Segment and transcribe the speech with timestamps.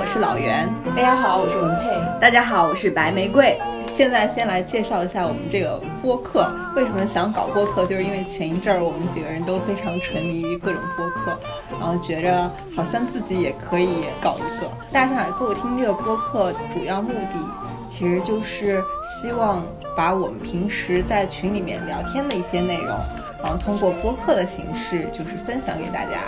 [0.00, 0.72] 我是老袁。
[0.94, 2.20] 大家好，我是文佩。
[2.20, 3.60] 大家好，我是白玫瑰。
[3.84, 6.48] 现在先来介绍一下我们这个播客。
[6.76, 7.84] 为什么想搞播客？
[7.84, 11.36] 就是因为前一阵儿我们几个人都非常沉迷于各种播客，
[11.72, 14.70] 然后觉着好像自己也可以搞一个。
[14.92, 17.36] 大上海歌舞厅这个播客主要目的
[17.88, 22.96] 其实就是希望把我们平时在群里面聊天的一些内容，
[23.42, 26.20] 然后通过播客的形式就是分享给大家。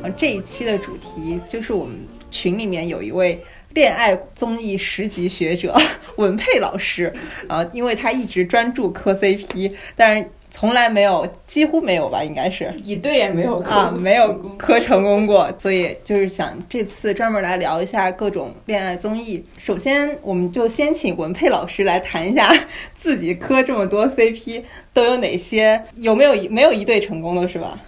[0.00, 1.98] 呃，这一期的主题就是我们
[2.30, 3.42] 群里面有一位。
[3.72, 5.72] 恋爱综艺十级学者
[6.16, 7.14] 文佩老师，
[7.48, 19.44] 然后因为他一直专注磕 CP，但是从来没有，几乎没有吧，应该是一对也没有啊，没有磕成功过，所以就是想这次专门来聊一下各种恋爱综艺。
[19.56, 22.52] 首先，我们就先请文佩老师来谈一下
[22.98, 27.78] 自己磕这么多 CP 都有哪些，有没有没有一对成功的，是吧？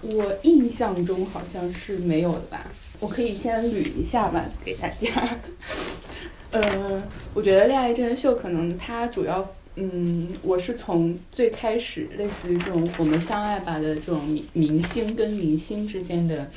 [0.00, 2.62] 我印象中好像是没有的吧。
[3.00, 5.08] 我可以先捋一下吧，给大家。
[6.50, 7.02] 呃，
[7.34, 9.46] 我觉得恋爱真人秀可能它主要，
[9.76, 16.50] 嗯，我是从最开始类似于这种我们相爱吧的这种明明星跟明星之间的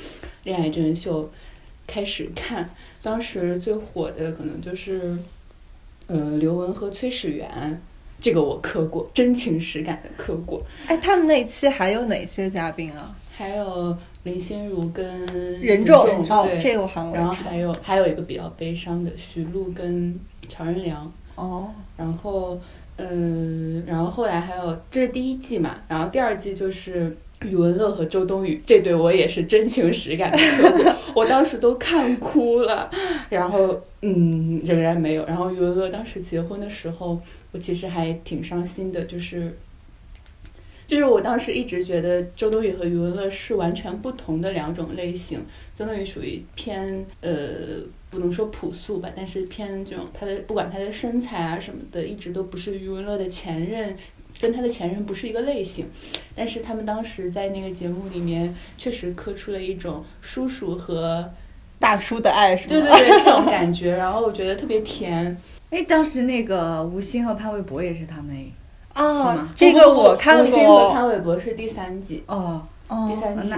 [0.44, 1.30] 恋爱真人秀
[1.86, 2.70] 开始看。
[3.02, 5.16] 当时最火的可能就是，
[6.06, 7.80] 呃，刘雯和崔始源，
[8.20, 10.64] 这个我磕过，真情实感的磕过。
[10.86, 13.14] 哎，他们那期还有哪些嘉宾啊？
[13.30, 13.96] 还有。
[14.24, 15.26] 林心如跟
[15.60, 16.06] 任重，
[16.44, 21.12] 对，这个我还然后还有还有一个比较悲伤的徐璐跟乔任梁。
[21.34, 21.68] 哦。
[21.96, 22.58] 然后，
[22.96, 25.76] 嗯，然后后来还有，这是第一季嘛？
[25.88, 30.32] 然后第二季就是余文乐和周冬雨这对，我也是真情实感，
[31.14, 32.88] 我当时都看哭了。
[33.28, 35.26] 然后，嗯，仍然没有。
[35.26, 39.58] 然后余文乐当时结婚的时候，我其实还挺伤心的，就是。
[40.92, 45.42] 就是我当时一直觉得周冬雨和余文乐是完全不同的两种类型。
[45.74, 47.30] 周冬雨属于偏呃，
[48.10, 53.96] 不能说朴素吧，但是偏这种她的不管她的身材啊什么的，一直都不是余文乐的前任，
[54.38, 55.86] 跟他的前任不是一个类型。
[56.36, 61.26] 但是他们当时在那个节目里面，确实磕出了一种叔叔和
[61.78, 62.68] 大叔的爱，是吗？
[62.68, 65.34] 对对对，这种感觉，然后我觉得特别甜。
[65.72, 68.36] 哎，当时那个吴昕和潘玮柏也是他们。
[68.94, 70.44] 啊，这个我看过。
[70.44, 72.62] 吴昕和潘玮柏是第三季哦，
[73.08, 73.54] 第三季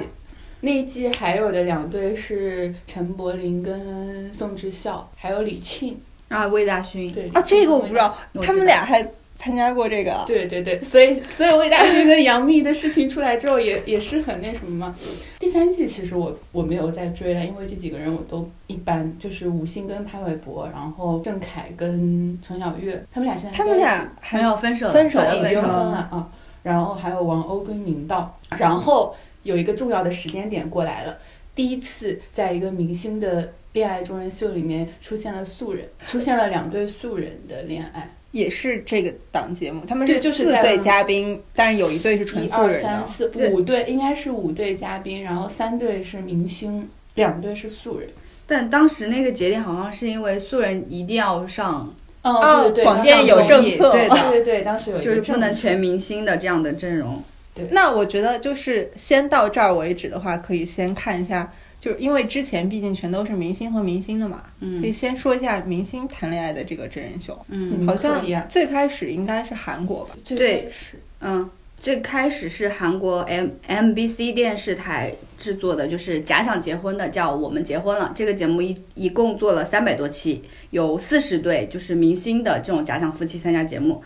[0.61, 5.97] 那一季还有的两对是陈柏霖跟宋智孝，还有李沁
[6.29, 9.07] 啊，魏大勋对啊，这个我不知道，他们俩还。
[9.45, 14.97] 参加过这个，对对对，所以所以魏大勋跟杨幂的事情出来之后，也也是很那什么嘛。
[15.39, 26.33] 第三季其实我我没有再追了，因为这几个人我都一般，就是吴昕跟潘玮柏，然后郑恺跟程小月，他们俩现在他们俩还有分手，分手已经分了啊。
[26.63, 31.19] 然后还有王鸥跟明道，然后有一个重要的时间点过来了，
[31.55, 38.09] 第一次在一个明星的恋爱中人秀里面出现了素人，出现了两对素人的恋爱。
[38.35, 42.83] 也是这个档节目，他们是四对嘉宾，但是有一对是纯素人的。
[42.83, 48.09] 三四五对，应该是五对嘉宾，然后三对是明星，两对是素人。
[48.45, 57.23] 但当时那个节点好像是因为素人一定要上，哦，对对，广电有政策，对对对，当时有就是不能全明星的这样的阵容。
[57.55, 61.53] 对，那我觉得就是先到这儿为止的话，可以先看一下。
[61.85, 67.39] 就是因为之前毕竟全都是明星和明星的嘛，嗯可以先说一下明星谈恋爱的这个真人秀。
[67.49, 70.17] 嗯，好像最开始应该是韩国吧？
[70.25, 78.07] 对，是，嗯，最开始是韩国 M M B C 电视台制作的，就是假想结婚的，叫《我们结婚了》。
[78.17, 84.03] 这个节目一一共做了三百多期，有四十对就是明星的这种假想夫妻参加节目。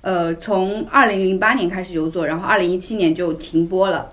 [0.00, 4.08] 呃，从二零零八年开始就做，然后二零一七年就停播了。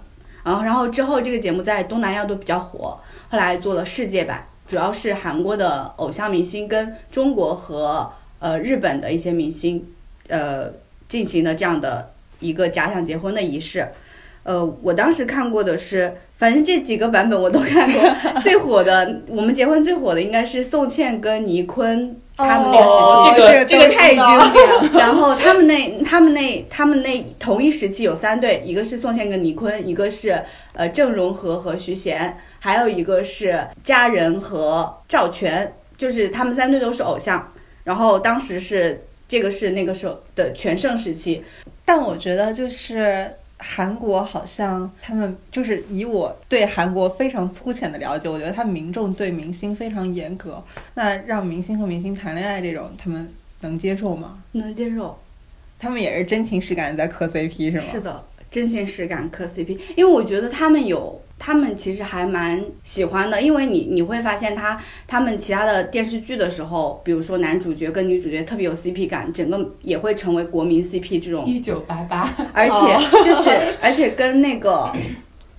[0.50, 3.00] 然后，然后之后这个节目在东南亚都比较火，
[3.30, 9.86] 后来做了世界版，主要是韩国的偶像明星跟中国和呃日本的一些明星，
[10.28, 10.72] 呃
[11.08, 13.88] 进行的这样的一个假想结婚的仪式。
[14.44, 22.20] 呃，我当时看过的是，反正这几个版本我都看过，最火的我们结婚最火的应该是宋茜跟倪坤。
[22.48, 24.90] 他们那个时期，这个这个太经典了。
[25.00, 30.44] 然后他们那他们那他们那同一时期有三对，一个是宋茜跟倪坤，一个是
[30.74, 37.52] 呃郑容和和徐贤，还有一个是佳人和赵全，就是他们三对都是偶像。
[37.84, 41.44] 然后当时是这个是那个时候的全盛时期，
[41.86, 43.32] 但我觉得就是。
[43.60, 50.64] 韩国好像他们就是以我对韩国非常粗浅的了解，我觉得他们民众对明星非常严格。
[50.96, 54.42] 那让明星和明星谈恋爱这种，他们能接受吗？
[54.54, 55.20] 能接受，
[55.78, 57.84] 他们也是真情实感在磕 CP 是吗？
[57.84, 61.22] 是的，真情实感磕 CP，因为我觉得他们有。
[61.40, 71.46] 他们其实还蛮喜欢的，因为你你会发现他他们其他的电视剧的时候，比如说男主角跟女主角特别有 CP 感，整个也会成为国民 CP 这种。
[71.46, 73.50] 一九八八，而且就是
[73.82, 74.92] 而且跟那个。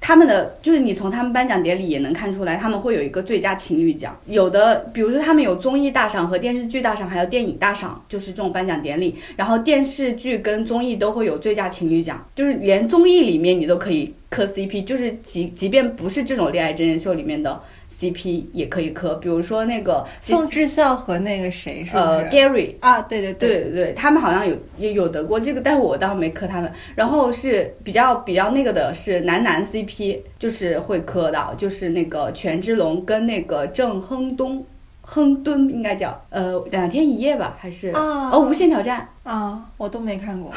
[0.00, 4.19] 他们的就是你从他们颁奖典礼也能看出来，他们会有一个最佳情侣奖。
[4.26, 9.14] 有的，比如说他们有综艺大赏和电视剧大赏，还有电影大赏，就是这种颁奖典礼。
[9.37, 17.61] 然后电视剧跟综艺都会有最佳情侣奖，就是连综艺里面你都可以磕 CP，就是即即便不是这种恋爱真人秀里面的。
[17.99, 21.97] CP 也可以磕，比如说那个宋智孝和那个谁是是？
[21.97, 26.73] 呃，Gary 啊，对对对对对，他们好像有也有得过这个，但是我倒没磕他们。
[26.95, 34.65] 然后是比较比较那个的是男男 CP，就是会磕的，就是那个权志龙跟那个郑亨东。
[35.12, 37.89] 亨敦应该叫呃两天一夜吧，还是？
[37.91, 39.09] 哦无限挑战。
[39.25, 40.53] 啊，我都没看过，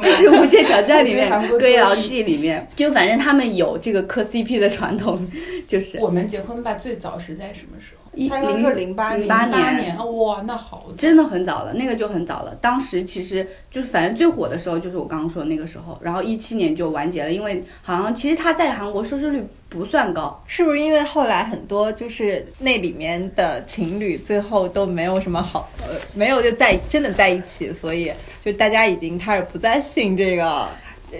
[0.00, 1.28] 就是无限挑战里面
[1.58, 5.28] 歌谣季里面，就反正他们有这个磕 CP 的传统，
[5.66, 5.98] 就是。
[5.98, 8.01] 我们结婚吧，最早是在什么时候？
[8.14, 12.54] 一零零八零八年哇，那好，真的很早了，那个就很早了。
[12.60, 28.12] 当时其实就是反正最火的时候就是我刚刚说的那个时候，然后一七年就完结了，因为好像其实他在韩国收视率不算高，是不是因为后来很多就是那里面的情侣最后都没有什么好，呃，没有就在真的在一起，所以
[28.44, 30.68] 就大家已经开始不再信这个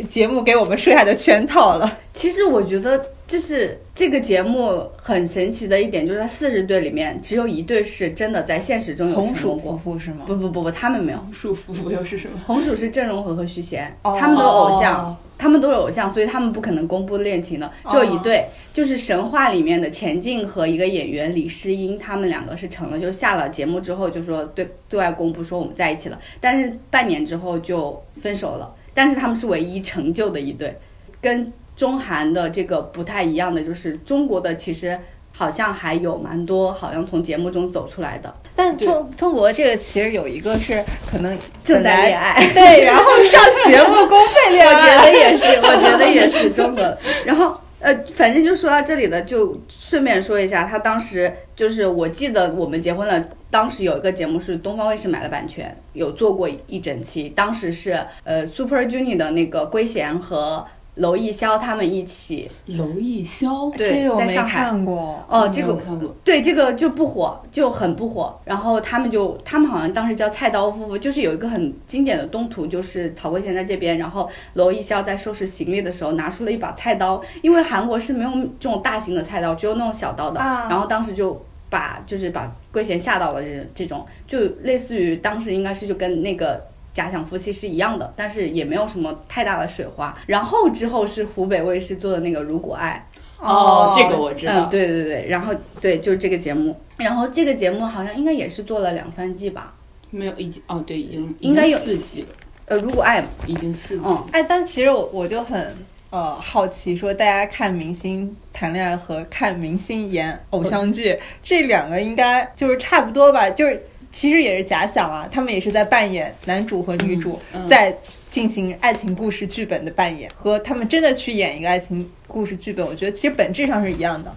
[0.08, 1.98] 节目给我们设下的圈套了。
[2.14, 3.04] 其实我觉得。
[3.24, 10.24] 就是这个节目很神奇的一点，就是在四十对里面，只有一对是真的在现实中有红薯夫妇是吗？
[10.26, 11.18] 不不不不，他们没有。
[11.18, 12.38] 红薯夫妇又是什么？
[12.44, 17.72] 红薯是郑容和和徐贤，他们都是偶像，他们都是偶像，所以他们不可能公布恋情的。
[17.90, 18.44] 就一对，
[18.74, 28.74] 就是神话里面的钱静和一个演员李诗英，他们两个是成了，就下了节目之后就说对对外公布说我们在一起了，但是半年之后就分手了。
[28.94, 30.78] 但是他们是唯一成就的一对，
[31.20, 31.52] 跟。
[31.74, 34.96] 中韩的这个不太一样的，就是中国的其实
[35.32, 38.32] 好像还有蛮多，好像从节目中走出来的。
[38.54, 46.96] 但中中国这个其实有一个是可能正在恋 爱，对，然后上节目公费恋爱，我觉得也是， 我觉得也是中国。
[47.24, 60.66] 然后呃，反正就说到这里的，就顺便说一下，他当时就是我记得我们结婚了，当时有一个节目是东方卫视买了版权，有做过一整期，当时是呃 Super Junior 的那个圭贤和。
[60.96, 68.38] 娄艺潇他们一起，娄艺潇对，在上海看过哦，这个看过，对这个就不火，就很不火。
[68.44, 80.38] 然后他们就，他们好像当时叫菜刀夫妇，就是有一个很经典的动图，就是曹圭贤在这边，然后娄艺潇在收拾行李的时候拿出了一把菜刀，因为韩国是没有这种大型的菜刀，只有那种小刀的。
[80.68, 86.70] 然后当时就把就是把圭贤吓到了，这这种就类似于当时应该是就跟那个。
[86.94, 90.14] 假想夫妻是一样的，但是也没有什么太大的水花。
[90.26, 93.08] 然后之后是湖北卫视做的那个《如果爱》，
[93.42, 94.66] 哦，这个我知道。
[94.66, 96.76] 对对对，然后对，就是这个节目。
[96.98, 99.74] 然后这个节目好像应该也是做了两三季吧？
[100.10, 102.28] 没有，已经哦，对，已经应该有四季了。
[102.66, 104.02] 呃，《如果爱》已经四季。
[104.04, 105.74] 嗯，哎，但其实我我就很
[106.12, 113.50] 呃好奇，说大家看明星谈恋爱和看明星演偶像剧，这两个应该就是差不多吧？
[113.50, 113.82] 就是。
[114.12, 117.96] 其实也是假想啊，他们也是在扮演男主和女主，在
[118.28, 124.30] 进行爱情故事剧本的扮演，和他们真的去演一个爱情故事剧本，我觉得其实本质上是一样的。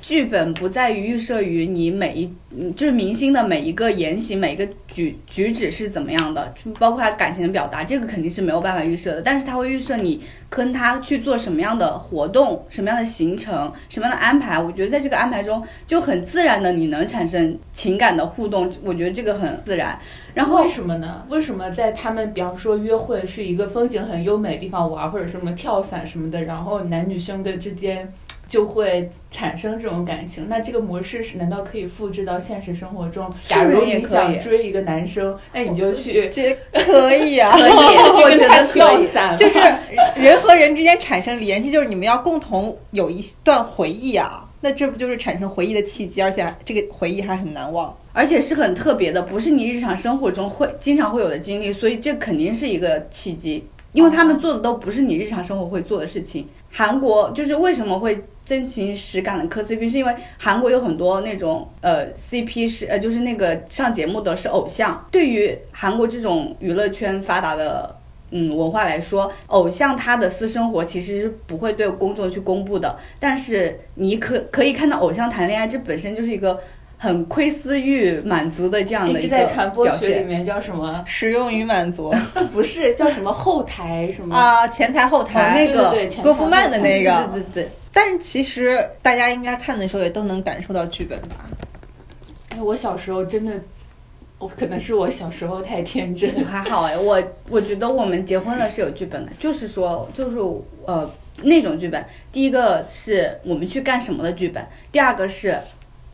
[0.00, 2.32] 剧本不在于预设于你每一，
[2.74, 9.22] 就是明星的每一个言行、每一个举举止是怎么样的，就包括他感情的表达，这个肯定是没有办法预设的。
[9.22, 14.60] 但是他会预设你跟他去做什么样的活动、什么样的行程、什么样的安排。
[14.60, 18.72] 我觉得在这个安排中就很自然的，你能产生情感的互动。
[18.84, 19.98] 我觉得这个很自然。
[20.34, 21.26] 然后为什么呢？
[21.28, 28.12] 为什么在他们比方说约会是一个风景很优美的地方玩，或者什么跳伞什么的，然后男女生的之间？
[28.48, 33.28] 就会产生这种感情，那这个模式是难道可以复制到现实生活中？
[33.48, 39.58] 假如你想追一个男生，那你就去，这可以啊， 可以，我觉得可以，就是
[40.14, 46.22] 人和人之间产生联系，就是你们要共同有一段回忆啊，那这不就是产生回忆的契机？
[46.22, 56.46] 而且这个回忆还很难忘，而且是很特别的，不是你日常生活中会经常会有的经历，所以这肯定是一个契机，因为他们做的都不是你日常生活会做的事情。
[56.70, 58.22] 韩国就是为什么会？
[58.46, 67.96] 真情实感的磕 CP 是因为韩国有很多那种呃 CP 是呃就是那个上节目的是偶像，对于韩国这种娱乐圈发达的
[68.30, 76.60] 嗯文化来说，偶像他的私生活其实是不会对公众去公布的，但是你可可以看到偶像谈恋爱，这本身就是一个
[76.98, 79.88] 很窥私欲满足的这样的这一个在传播。
[79.98, 81.02] 学里面叫什么？
[81.06, 82.14] 实用与满足
[82.52, 84.34] 不是叫什么后台什么？
[84.34, 91.46] 啊，前台后哦台那个对对对前台戈夫曼的那个，对对对，但是其实大家应该看的时候也都能感受到剧本吧？
[92.48, 93.52] 哎，我小时候真的，
[94.38, 96.32] 我可能是我小时候太天真。
[96.36, 100.38] 我还好哎，我我觉得我们结婚了是有剧本的，就是说就是
[100.86, 101.10] 呃
[101.42, 105.54] 那种剧本，第一个是我们去干什么的剧本，第二个是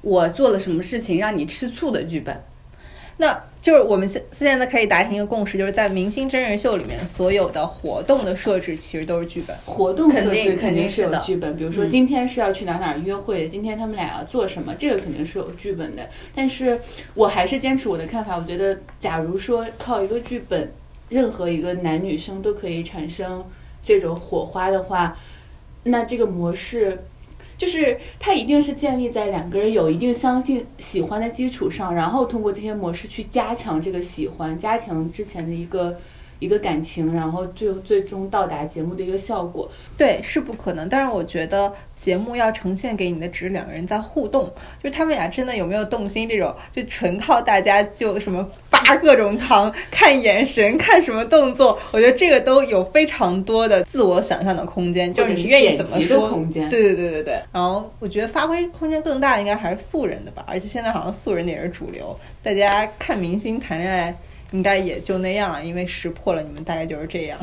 [0.03, 2.39] 我做了什么事情让你吃醋的剧本。
[3.19, 9.57] 那就是我们现现在可以达成一个共识，就是在明星真人秀里面，所有的活动的设置其实都是剧本。
[9.65, 16.09] 活动设置肯定是有剧本，比如说嗯今天是要去哪哪儿约会，今天他们俩要做什么，这个肯定是有剧本的。
[16.35, 16.81] 但是
[17.15, 20.73] 我还是坚持我的看法，我觉得，假如说靠一个剧本，
[21.11, 23.45] 任何一个男女生都可以产生
[23.83, 25.17] 这种火花的话，
[25.85, 26.99] 那这个模式。
[27.62, 35.97] 就是它一定是建立在两个人有一定相信喜欢的基础上，然后通过这些模式去加强这个喜欢，加强之前的一个
[36.43, 39.71] 一个感情，然后最最终到达节目的一个效果。
[39.97, 40.89] 对，是不可能。
[40.89, 57.35] 但是我觉得节目要呈现给你的只是两个人在互动，就是他们俩真的有没有动心这种，就纯靠大家就什么扒各种糖、看眼神、看什么动作，我觉得这个都有非常多的自我想象的空间，就是你愿意怎么说空间对对对对对。
[57.53, 64.13] 然后我觉得发挥空间更大应该还是素人的吧，而且现在好像素人也是主流，大家看明星谈恋爱。
[64.53, 67.39] 应该也就那样了，因为识破了你们大概就是这样。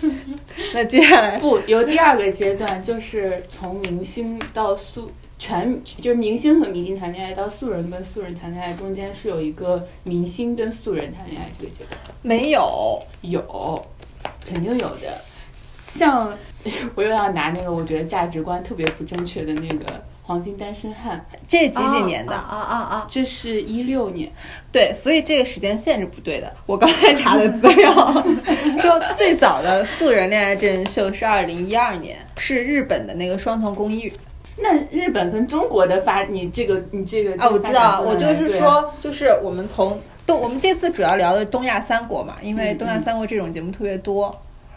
[0.72, 13.86] 那接下来不，有第二个阶段，就是从明星到素全，就是明星和明星谈恋爱到素人跟素人谈恋爱中间是有一个明星跟素人谈恋爱这个阶段，没有，有，
[14.44, 15.20] 肯定有的。
[15.84, 16.32] 像
[16.94, 19.84] 我又要拿那个我觉得价值观特别不正确的那个
[20.28, 22.34] 黄金单身汉，这是几几年的？
[22.34, 23.06] 啊啊啊啊！
[23.08, 24.30] 这是一六年，
[24.70, 26.52] 对，所以这个时间线是不对的。
[26.66, 27.90] 我刚才查的资料
[28.78, 34.12] 说，最早的素人恋爱真人秀是二零一二年，是日本的那个双层公寓
[34.58, 44.24] 那日本跟中国的发，你这个你这个啊，我知道，我就是说，就是我们从东，我们这次主要聊的东亚三国嘛，因为嗯东亚三国这种节目特别多，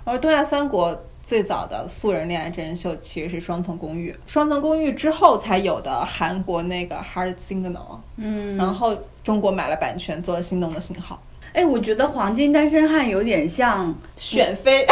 [0.05, 0.97] 然后东亚三国。
[1.23, 7.71] 最早的素人恋爱真人秀其实是《双层公寓》，《双层公寓》之后才有的韩国那个《Heart Signal》，
[8.17, 11.21] 嗯，然后中国买了版权，做了《心动的信号
[11.53, 14.85] 哎，我觉得黄金单身汉有点像》，选妃。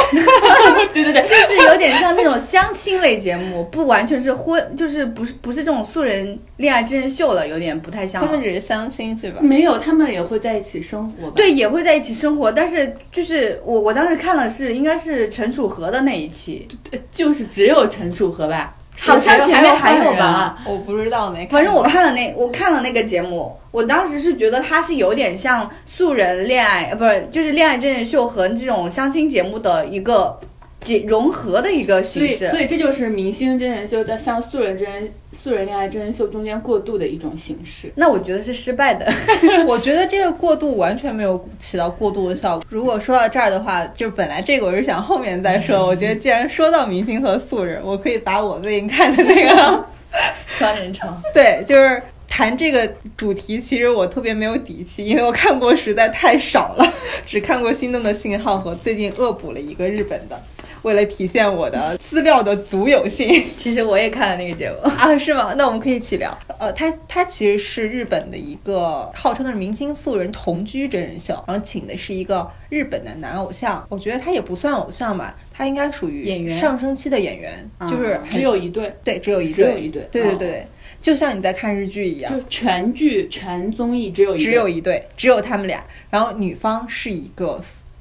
[0.94, 8.22] 对 对对， 就是有点像那种相亲类节目，不完全是婚，就是不是不是这种素人恋爱真人秀了，有点不太像。
[8.22, 9.40] 他们只是相亲是吧？
[9.42, 11.34] 没有，他们也会在一起生活吧？
[11.36, 18.76] 对，也会在一起生活，但是就是我我当时看了是应该是陈楚河的那一期，呃，就是只有陈楚河吧？
[19.00, 20.58] 好像前面还有吧？
[20.66, 21.48] 我不知道没。
[21.48, 30.38] 反正我看了那我看了那个节目，我当时是觉得它是有点像素人恋爱，呃，不是就是恋爱真人秀和这种相亲节目的一个
[30.82, 32.50] 结融合的一个所以，形式。
[32.50, 37.92] 所以这就是明星真人秀在向素人真人、素人恋爱真人秀中间过渡的一种形式。
[37.96, 39.12] 那我觉得是失败的。
[39.68, 42.66] 我觉得这个过渡完全没有起到过渡的效果。
[42.70, 45.86] 如果说到这儿的话，就本来这个我是想后面再说。
[45.88, 49.86] 我觉得既然说到明星和素人，我可以把我最近看的那个，
[50.48, 56.94] 双人床，对，就是谈这个主题，其实我特别没有底气，因为我看过实在太少了，
[57.26, 60.40] 只看过《心动的信号》和最近恶补了一个日本的。
[60.84, 64.78] 为了体现我的资料的足有性 其实我也看了那个节目。
[64.90, 65.54] 啊，是吗？
[65.58, 66.38] 那我们可以一起聊。
[66.58, 73.86] 呃，它它其实是日本的一个号称的是明星素人同居真人秀，然后请的是一个日本的男偶像。
[73.90, 80.68] 我觉得他也不算偶像吧，他应该属于演员上升期的演员，啊就是只有一对，对只有一对，只有一对，哦，对对对，
[81.02, 82.32] 就像你在看日剧一样。
[82.34, 85.84] 就全剧全综艺只有一对只有一对，只有他们俩。
[86.10, 87.60] 然后女方是一个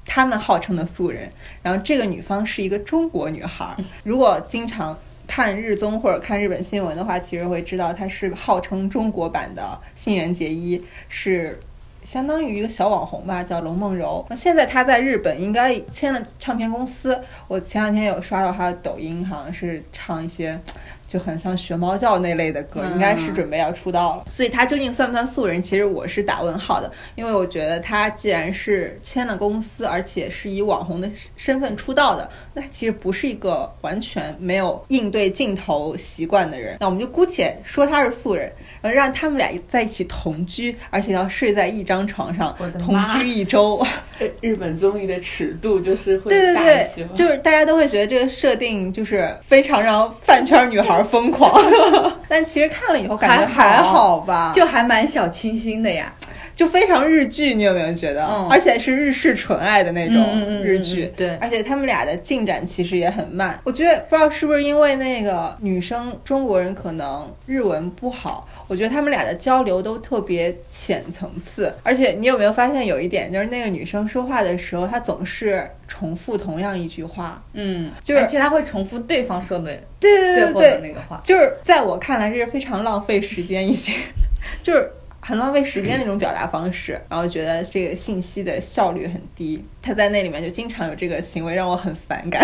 [0.08, 1.30] 他们号称的素人，
[1.62, 3.76] 然后这个女方是一个中国女孩。
[4.02, 11.60] 如果经常看日综或者看日本新闻的话，其实会知道她是号称中国版的新垣结衣，是。
[12.08, 14.24] 相当于一个小网红吧，叫龙梦柔。
[14.30, 17.20] 那现在她在日本应该签了唱片公司。
[17.46, 20.58] 我前两天有刷到她的抖音，好像是唱一些
[21.06, 24.24] 就很像学猫叫那类的歌，应该是准备要出道了。
[24.26, 25.60] 所以她究竟算不算素人？
[25.60, 36.78] 其实我是打问号的，因为我觉得她既然是签了公司，而且是以网红的身份出道的，那她其实不是一个完全没有应对镜头习惯的人。
[36.80, 38.50] 那我们就姑且说她是素人。
[38.92, 43.84] 让他们俩在一起同居，而且要睡在一张床上同居一周。
[44.18, 46.54] 日 日本综艺的尺度就是会对对
[46.96, 51.52] 对就是大家都会觉得这个设定就是非常让饭圈女孩疯狂，
[52.28, 56.12] 但其实看了以后感觉还还好好吧，就还蛮小清新的呀。
[56.58, 58.26] 就非常日剧，你有没有觉得？
[58.26, 60.16] 嗯而且是日式纯爱的那种
[60.60, 61.04] 日剧。
[61.04, 63.56] 嗯对而且他们俩的进展其实也很慢。
[63.62, 71.72] 我觉得不知道是不是因为那个女生中国人可能日文不好，我觉得他们俩的交流都特别浅层次。
[71.84, 77.40] 而且你有没有发现有一点，就是那个女生说话的时候，她总是重复同样一句话。
[77.52, 79.64] 嗯，就是而且他会重复对方说的
[80.00, 81.20] 对对最后对对那个话。
[81.22, 83.92] 就是在我看来，这是非常浪费时间一些，
[84.60, 84.90] 就是
[85.28, 86.98] 很浪费时间的一种表达方式。
[87.06, 92.42] 然后觉得这个信息的效率很低，他在那里面就经常有这个行为，让我很反感。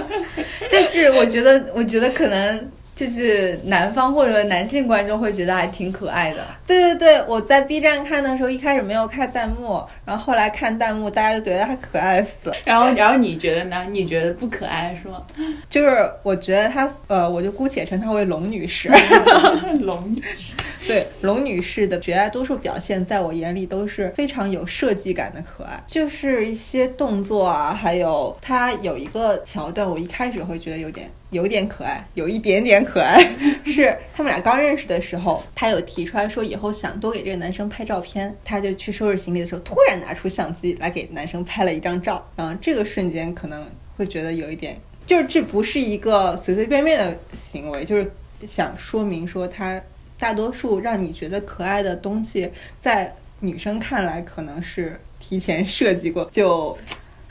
[0.70, 2.70] 但是我觉得，我觉得可能
[3.00, 6.44] 就是男方或者男性观众会觉得还挺可爱的。
[6.66, 12.54] 对对对，我在 B 站看的时候，一开始没有看弹幕，然后后来看弹幕，大家就觉得他可爱死了。
[12.62, 13.86] 然后然后你觉得呢？
[13.90, 15.24] 你觉得不可爱是吗？
[15.70, 18.90] 就是我觉得他，呃，我就姑且称她为龙女士。
[19.80, 20.52] 龙女士
[20.86, 33.18] 对龙女士的绝大多数表现，在我眼里都是非常有设计感的可爱，就是一些动作啊，还有她有一个桥段，我一开始会觉得有点有点可爱，有一点点可爱，
[33.64, 43.64] 是他们俩刚认识的时候，她有提出来说以后想多给这个男生拍照片，她就去收拾行李的时候，突然拿出相机来给男生拍了一张照，然后这个瞬间可能
[43.96, 44.76] 会觉得有一点。
[45.06, 48.10] 就是这不是一个随随便便的行为，就是
[48.46, 49.80] 想说明说他
[50.18, 56.76] 大多数让你觉得可爱的东西，在女生看来可能是提前设计过，就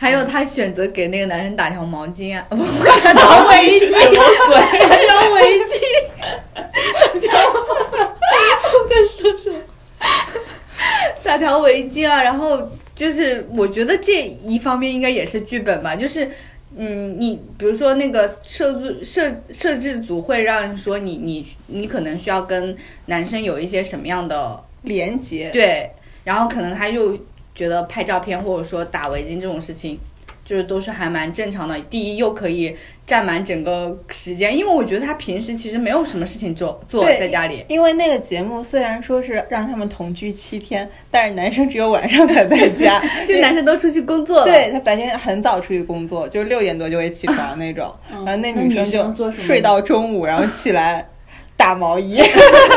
[0.02, 3.92] 还有他选择给那个男生打条毛巾啊， 不打条围巾？
[4.88, 5.76] 打条围巾，
[6.56, 9.60] 打条，我在说什么？
[11.22, 16.32] 打条围巾啊，然后就是我觉得这一方面应该也是剧本吧，就是。
[16.78, 25.50] 嗯，你比如说那个摄制摄摄制组会让说你你你可能需要跟男生有一些什么样的连接。
[25.52, 25.90] 对，
[26.24, 27.18] 然后可能他又
[27.60, 30.00] 觉得拍照片或者说打围巾这种事情，
[30.46, 31.78] 就是都是还蛮正常的。
[31.90, 32.74] 第一，又可以
[33.06, 37.66] 占满整个时间，因为我觉得他平时其实没有什么事情做，做在家里。
[37.68, 51.06] 因为那个节目虽然说是让他们同居七天，但是男生只有晚上才在家， 就男生都出去工作了，对他白天很早出去工作，就六点多就会起床那种，嗯然后那那女女生就睡到中午，然后起来
[51.58, 52.22] 打毛衣。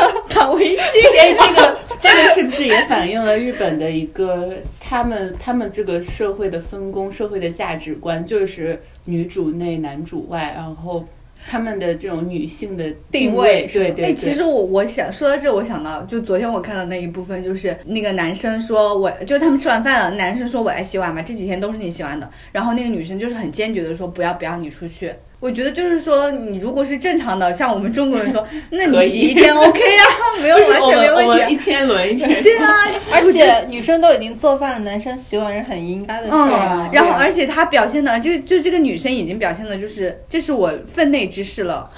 [0.33, 0.81] 打围巾。
[1.19, 11.07] 哎，这个这个是不是也反映了日本的一个他们他们这个社会的分工、社会的价值观，就是女主内男主外，然后
[11.49, 14.15] 他们的这种女性的定位，对对对。
[14.15, 25.13] 其实我我想说到这，我想到就昨天我看到那一部分，就是那个男生说我，就他们吃完饭了，男生说我来洗碗吧，这几天都是你洗碗的，然后那个女生就是很坚决的说不要不要你出去。
[25.43, 30.03] 我觉得就是说，你如果是正常的，像我们中国人说， 那可以你洗一天 OK 啊，
[30.41, 31.55] 没有完全没问题啊一。
[31.57, 32.29] 天轮一天。
[32.41, 32.71] 对啊，
[33.11, 41.91] 而且女生都已经做饭了，男生洗碗是很应该的事啊嗯。，然后而且他表现的就就这个女生已经表现的就是这是我分内之事了，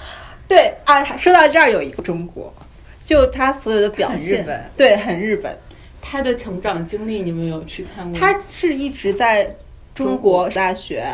[0.47, 2.51] 对啊，说到这儿有一个中国，
[3.03, 5.55] 就他所有的表很日现，本对，很日本。
[6.01, 8.19] 他的成长经历你们有去看过吗？
[8.19, 9.55] 他是一直在
[9.93, 11.05] 中国大学，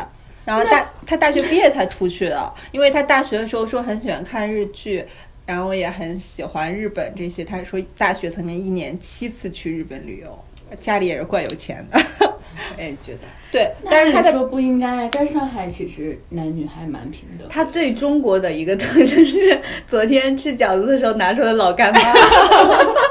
[0.44, 5.04] 然后大他大学毕业才出去的，因为他大学的时候说很喜欢看日剧。
[5.44, 10.44] 然后也很喜欢日本这些，他说大学曾经一年七次去日本旅游，
[10.78, 12.00] 家里也是怪有钱的。
[12.20, 13.18] 我 也觉得
[13.50, 17.48] 对，但但是他说不应该，在上海其实男女还蛮平等。
[17.48, 22.00] 他最中国的一个特征是昨天吃饺子的时候拿出了老干妈，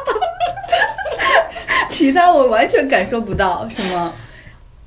[1.92, 4.14] 其他我完全感受不到什么。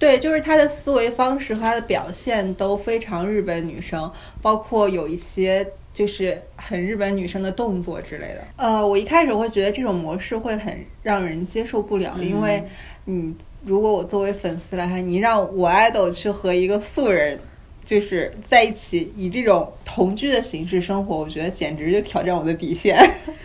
[0.04, 4.12] 对，就是她的思维方式和她的表现都非常日本女生，
[4.42, 8.44] 包括有一些就是很日本女生的动作之类的。
[8.56, 12.62] 呃，我一开始会觉得这种模式会很让人接受不了，因为
[13.06, 17.40] 你，如果我作为粉丝来看，你让我爱豆去和一个素人。
[17.86, 22.96] 就是在一起以这种同居的形式生活，我觉得简直就挑战我的底线。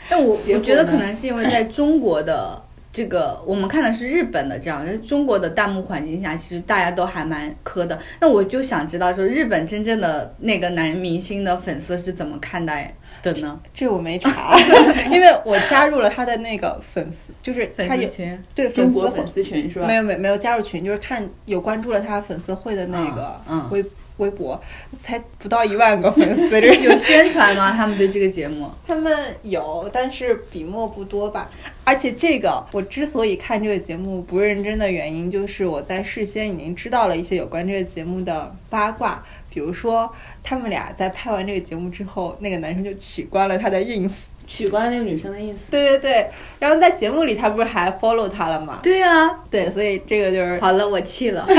[0.08, 2.58] 但我 我觉得可能是因为在中国的
[2.92, 8.00] 这个，我们看的是日本的这样，就是中国的弹幕环境下，其实大家都还蛮磕的。
[8.20, 13.60] 那我就想知道，说日本真正的那个男明星的粉丝是怎么看待的呢？
[13.74, 14.58] 这我没查，
[15.12, 19.86] 因为我加入了他的那个粉丝，就是粉丝群，对粉丝粉丝群是吧？
[19.86, 23.86] 没有没有没有加入群，就是看有关注了他粉丝会的那个微嗯
[24.20, 24.62] 微微博，
[24.98, 27.72] 才不到一万个粉丝，这 有宣传吗？
[27.72, 28.70] 他们对这个节目？
[28.86, 31.50] 他们有，但是笔墨不多吧。
[31.84, 44.12] 而且这个，我之所以看这个节目不认真的原因，就是我在事先已经知道了一些有关这个节目的八卦，比如说他们俩在拍完这个节目之后，那个男生就取关了他的 ins。
[44.50, 48.80] 取关那个女生的 ins，对对对，然后在节目里他不是还 follow 她了吗？
[48.82, 51.48] 对啊，对，所以这个就是好了，我气了。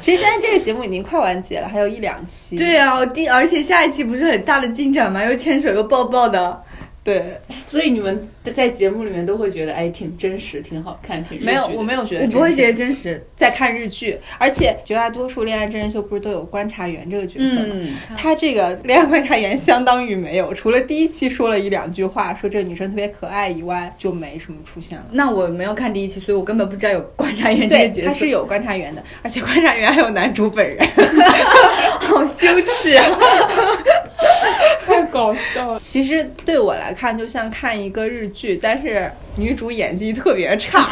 [0.00, 2.56] 其实现在这个节目已经快完结了，还有一两期。
[2.56, 5.22] 对啊，我第而且下一期不是很大的进展吗？
[5.22, 6.62] 又牵手又抱抱的。
[7.02, 13.24] 对，所以你们在节目里面都会觉得哎，挺真实，挺好看，挺没有，我没有觉得，我不会觉得真实。
[13.34, 17.74] 在看日剧，而且绝大多数恋爱真人秀不是都有观察员这个角色吗？
[18.18, 25.06] 他这个恋爱观察员相当于没有，除了第一期说了一两句话，说这个女生特别可爱以外，就没什么出现了。
[25.12, 28.08] 那我没有看第一期，所以我根本不知道有观察员这个角色。
[28.12, 30.86] 他是有观察员的，而且观察员还有男主本人，
[32.00, 33.04] 好羞耻啊！
[34.86, 35.79] 太搞笑了。
[35.90, 40.86] 其实对我来看，就像看一个日剧，但是女主演技特别差，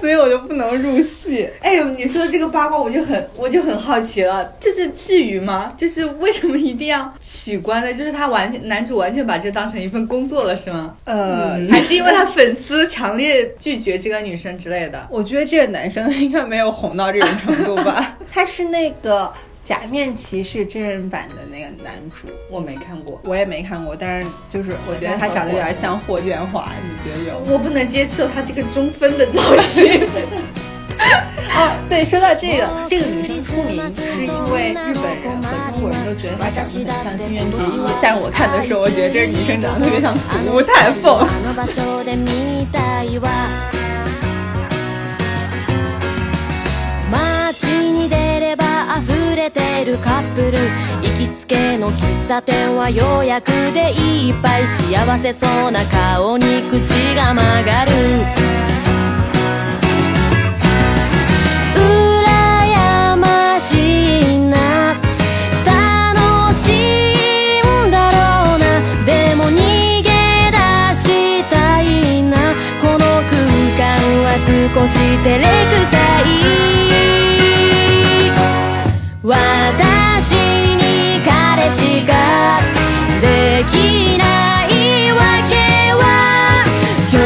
[0.00, 1.48] 所以我就不能入戏。
[1.60, 5.72] 哎呦，你说这个八卦，我就很我就很好奇了，就是至于吗？
[5.76, 7.94] 就是为什么一定要取关呢？
[7.94, 10.96] 就是他完全男主完全把这当成一份工作了，是吗？
[11.04, 15.06] 呃，还是因为他粉丝强烈拒绝这个女生之类的？
[15.08, 18.18] 我觉得这个男生应该没有红到这种程度吧。
[18.28, 19.32] 他是那个。
[19.64, 27.38] 假面骑士真人版的那个男主，我没看过，我也没看过，但是就是我觉得他长得有点像霍建华，你觉得有？
[27.52, 30.02] 我不能接受他这个中分的造型。
[31.54, 41.26] 哦，对，说到这个，这个女生出名是因为日本人和中国人都觉得她长得很像新垣结衣，但是我看的时候，我觉得这女生长得特别像土屋太凤。
[48.98, 50.52] 溢れてるカップル
[51.00, 57.92] 行きつけの喫茶店は予約でいっぱい幸せそうな顔に口が曲がる
[61.74, 64.94] 羨ましいな
[65.64, 68.64] 楽しいんだろうな。
[69.06, 69.56] でも逃
[70.02, 70.10] げ
[70.50, 70.58] 出
[70.94, 72.36] したいな。
[72.82, 73.40] この空
[73.78, 73.80] 間
[74.22, 75.46] は少し照れく
[75.90, 75.96] さ
[76.68, 76.71] い。
[79.23, 80.33] 私
[80.75, 82.59] に彼氏が
[83.21, 84.23] できな
[84.65, 85.55] いわけ
[85.93, 86.63] は
[87.11, 87.17] 極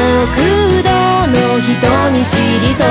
[0.83, 0.89] 度
[1.27, 1.71] の人
[2.11, 2.89] 見知りと好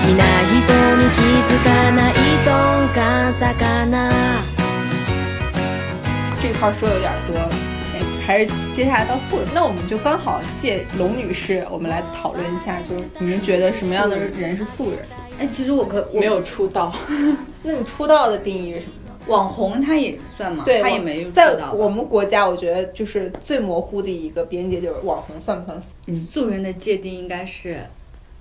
[0.00, 0.56] きな人
[0.96, 2.12] に気づかない
[2.44, 2.48] 鈍
[2.94, 4.10] 感さかな
[6.40, 7.48] 这块说有点多了，
[8.26, 9.46] 还是接下来到素人。
[9.54, 15.06] 那我们就刚好借龙女士，我们来讨论一下，就是你们觉得什么样的人是素人？
[15.39, 16.93] 哎，其实我可没有出道。
[17.63, 19.13] 那你出道的定义是什么呢？
[19.27, 20.63] 网红他也算吗？
[20.65, 25.81] 对，他也没有在我们国家，我觉得就是最模糊的一个边界就是网红算不算？
[26.05, 27.77] 嗯，素人的界定应该是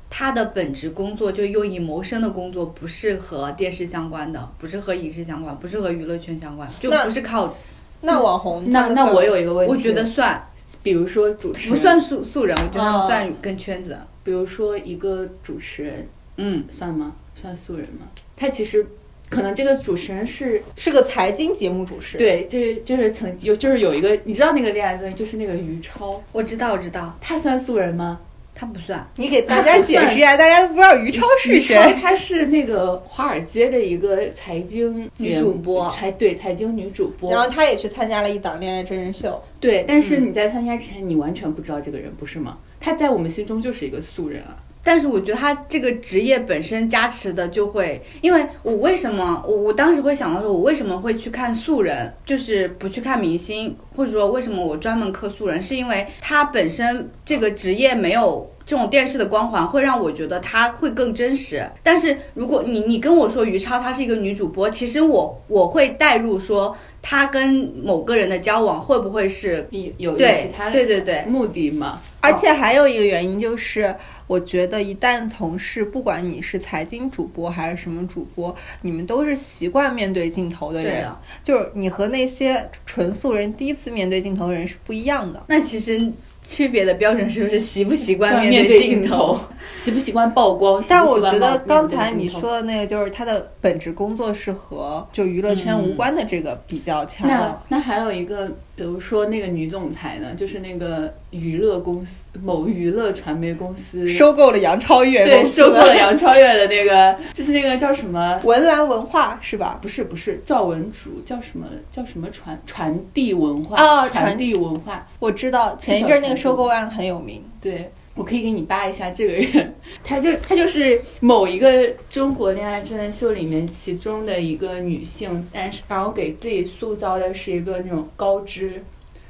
[0.08, 7.54] 他的本职工作就用以谋生的工作，不是和电视相关的，不是和影视相关，不是和娱乐圈相关，就不是靠。
[8.02, 10.40] 那网红，那那我有一个问题，我觉得算，
[10.82, 13.98] 比如说主持人不算素素人，我觉得他们算跟圈子。
[14.22, 17.14] 比如说一个主持人，嗯，算吗？
[17.34, 18.06] 算素人吗？
[18.36, 18.86] 他其实
[19.28, 28.20] 可能这个主持人是是个财经节目主持人，对，就是就是曾有就是有一个你知道那个恋爱综艺就是那个于超，我知道我知道，他算素人吗？
[28.58, 31.76] 他不算，你给大家解释一下，大家都不知道于超是谁？
[32.00, 42.56] 他是那个华尔街的一个财经女主播，财对财经女主播，然后他也去参加了一档恋爱真人秀，对，但是你在参加之前你完全不知道这个人，不是吗？
[42.80, 44.56] 他在我们心中就是一个素人啊。
[44.86, 61.68] 但是我觉得他这个职业本身加持的就会，因为我为什么我我当时会想到说，我为什么会去看素人，就是不去看明星，或者说为什么我专门磕素人，是因为他本身这个职业没有这种电视的光环，会让我觉得他会更真实。
[61.82, 69.68] 但是如果你你跟我说于超她是一个女主播，其实我我会带入说她跟某个人的交往会不会是
[69.98, 72.00] 有有其他对对对目的嘛？
[72.26, 73.94] 而且还有一个原因就是。
[74.28, 81.08] 我觉得一旦从事，不管你是财经主播还是什么主播，你们都是习惯面对镜头的人，
[81.44, 85.40] 就是你和那些纯素人第一次面对镜头的人是不一样的。
[85.46, 86.12] 那其实
[86.42, 89.38] 区别的标准是不是习不习惯面对镜头，
[89.78, 90.82] 习不习惯曝光？
[90.88, 97.28] 但我觉得刚才你说的那个，就是他的本职工作是和就娱乐圈无关的这个比较强。
[97.28, 108.38] 那那还有一个，比如说那个女总裁呢，就是那个娱乐公司某娱乐传媒公司收购了杨超越对收购了杨超越的那个，就是那个叫什么？
[108.44, 109.78] 文澜文化是吧？
[109.80, 117.42] 不是不是赵文竹叫什么叫什么传传递文化啊传递文化我知道前一阵儿那个收购案很有名。
[117.62, 128.82] 对，我可以给你扒一下这个人， 他就他就是某一个中国恋爱真人秀里面其中的一个女性，但是然后给自己塑造的是一个那种高知，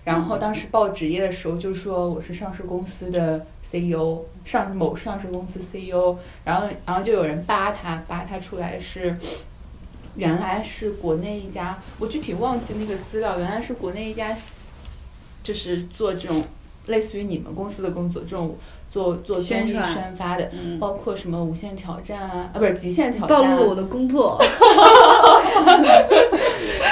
[0.05, 9.14] 然后当时报职业的时候就说我是上市公司的 CEO，上某上市公司 CEO，然后然后就有人扒他，扒他出来是。
[10.18, 13.38] 原来是国内一家，我具体忘记那个资料。
[13.38, 14.35] 原来是国内一家，
[15.42, 16.42] 就是做这种
[16.87, 18.57] 类似于你们公司的工作，这种
[18.90, 24.40] 做做宣传宣发的，嗯，包括什么无限挑战啊，啊不是极限挑战、啊，暴露了我的工作。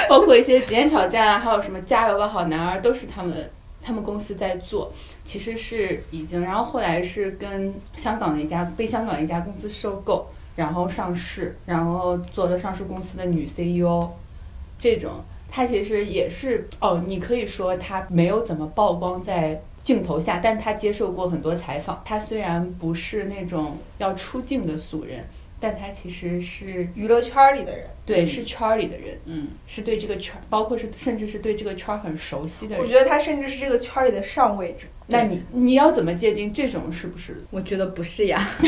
[0.07, 3.49] 包括一些极限挑战啊，还有什么加油吧好男儿，都是他们
[3.81, 4.91] 他们公司在做。
[5.23, 14.07] 其实是已经，然后后来是跟香港的一家被香港的一家公司收购，然后上市，然后做了上市公司的女 CEO，
[14.77, 15.09] 这种
[15.49, 22.01] 她其实也是哦，你可以说她没有怎么曝光在镜头下，但他接受过很多采访。
[22.03, 25.23] 他虽然不是那种要出镜的俗人，
[25.59, 29.17] 但他其实是娱乐圈里的人，对是圈儿里的人。
[29.25, 32.83] 嗯，是对这个圈儿，包括是甚至是对这个圈儿很熟悉的人。
[32.83, 34.87] 我觉得他甚至是这个圈里的上位者。
[35.07, 37.37] 那你你要怎么界定这种是不是？
[37.51, 38.49] 我觉得不是呀。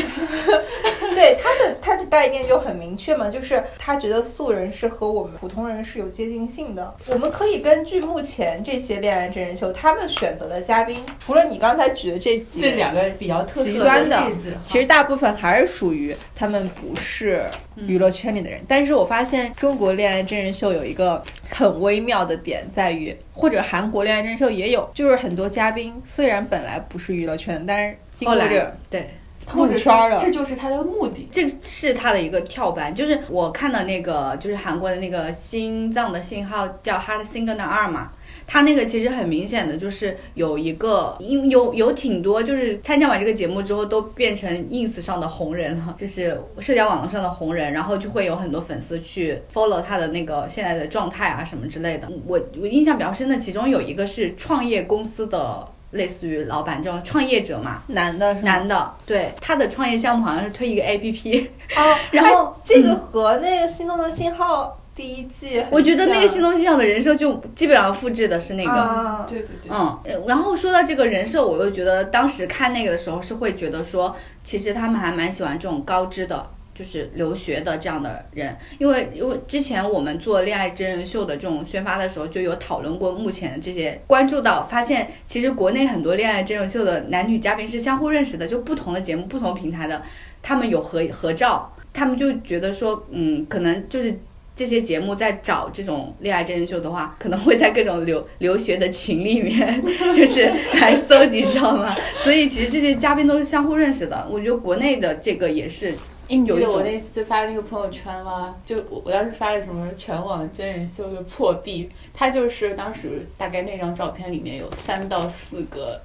[1.14, 6.94] 对他的他的概念就很明确嘛，就是他觉得素人是和我们普通人是有接近性的。
[7.06, 17.42] 我们可以根据目前这些恋爱真人秀，他们选择的嘉宾，除了你刚才举的这几这两个比较特色极端的例子，其实大部分还是属于他们不是
[17.74, 18.60] 娱乐圈里的人。
[18.68, 21.20] 但是我发现中国恋爱真人秀有一个
[21.50, 29.10] 很微妙的点在于，或者韩国恋爱真人秀也有，就是很多嘉宾虽然本来不是娱乐圈，但是经后来过这对，
[29.46, 31.28] 或者入圈儿了这就是他的目的。
[31.32, 38.12] 这是他的一个跳板，就是我看的那个，就是韩国的那个心脏的信号叫《Heart Signal 二》嘛。
[38.46, 52.08] 他那个其实很明显的就是有一个，因有有挺多，就是参加完这个节目之后都变成 ins 上的红人了，就是社交网络上的红人，然后就会有很多粉丝去 follow 他的那个现在的状态啊什么之类的。
[52.26, 68.70] 我我印象比较深的，其中有一个是创业公司的，类似于老板这种创业者嘛，男的男的，对他的创业项目好像是推一个 APP，哦， 然后哎这个和那个《心动的信号》第一季，我觉得那个心动信号的人设就基本上复制的是那个。
[68.70, 76.44] 啊对对对，嗯，呃然后说到这个人设，我又觉得当时看那个的时候是会觉得说，其实他们还蛮喜欢这种高知的，
[76.78, 90.00] 就是留学的这样的人，因为因为之前我们做恋爱真人秀的这种宣发的时候，就有讨论过目前这些，关注到发现，其实国内很多恋爱真人秀的男女嘉宾是相互认识的，就不同的节目、不同平台的，
[90.40, 94.16] 他们有合合照，他们就觉得说，嗯，可能就是。
[94.58, 99.80] 这些节目在找这种恋爱真人秀的话，可能会在各种留留学的群里面，
[100.12, 101.94] 就是来搜集，知道吗？
[102.24, 104.26] 所以其实这些嘉宾都是相互认识的。
[104.28, 105.94] 我觉得国内的这个也是
[106.36, 108.54] 你记有一种得我那次发那个朋友圈吗？
[108.64, 116.00] 就我我当时发的什么全网真人秀的破壁，他就是当时大概那张照片里面有三到四个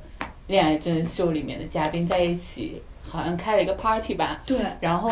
[0.48, 5.12] 恋爱真人秀里面的嘉宾在一起，好像开了一个 party 吧，对，然后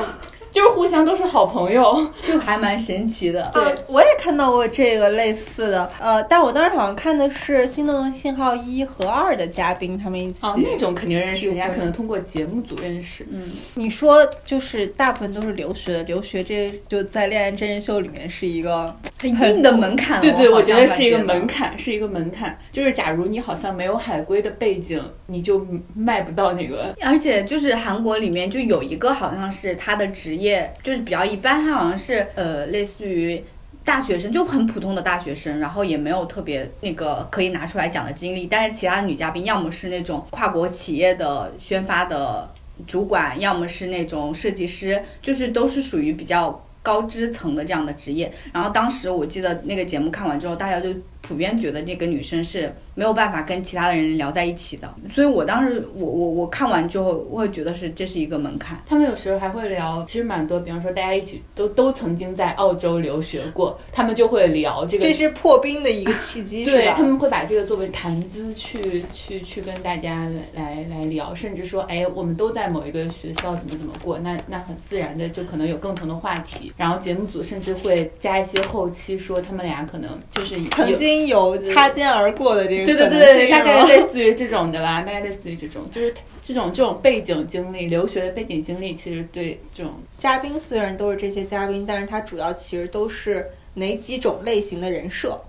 [0.52, 1.82] 就是互相都是好朋友。
[2.24, 3.50] 就还蛮神奇的。
[3.54, 10.40] 对啊，我也看到过这个类似的，呃，但我当时好像看的是《心动的信号一》和二的嘉宾，他们一起。
[10.46, 13.26] 哦，那种肯定认识，人家可能通过节目组认识。
[13.32, 20.22] 嗯，你说就是大部分都是留学的，留学这就在恋爱真人秀里面是一个很硬的门槛。
[20.22, 22.58] 对对，我我觉得是一个门槛，是一个门槛。
[22.72, 26.96] 就是假如你好像没有海归的背景，你就卖不到那个。
[27.02, 33.44] 而且就是韩国里面就有一个好像是他的职业业就是比较一般，他好像是呃类似于
[33.84, 38.46] 大学生，就很普通的大学生，然后也没有特别那个可以拿出来讲的经历。
[38.46, 42.48] 但是其他的女嘉宾要么是那种跨国企业的宣发的
[42.86, 48.32] 主管，要么是那种设计师，就是都是属于比较高知层的这样的职业。
[48.54, 50.90] 然后当时我记得那个节目看完之后，大家就
[51.22, 54.94] 普遍觉得这个女生是没有办法跟其他的人聊在一起的。
[55.10, 58.82] 所以我当时我我我看完之后，我会觉得是这是一个门槛。
[58.88, 65.04] 他们有时候还会聊，其实蛮多，比方说大家一起都都曾经在澳洲留学过，他们就会聊这个。
[65.04, 66.78] 这是破冰的一个契机， 是吧？
[66.78, 76.71] 对他们会把这个作为谈资去去去跟大家来来聊，甚至说，哎，我们都在某一个学校怎么怎么过，那那很自然的就可能有共同的话题。
[76.78, 95.40] 然后节目组甚至会加一些后期说他们俩可能就是曾经有擦肩而过的这个，对对对，大概类似于这种的吧，大概类似于这种，就是这种这种背景经历，留学的背景经历，其实对这种嘉宾虽然都是这些嘉宾，但是他主要其实都是哪几种类型的人设？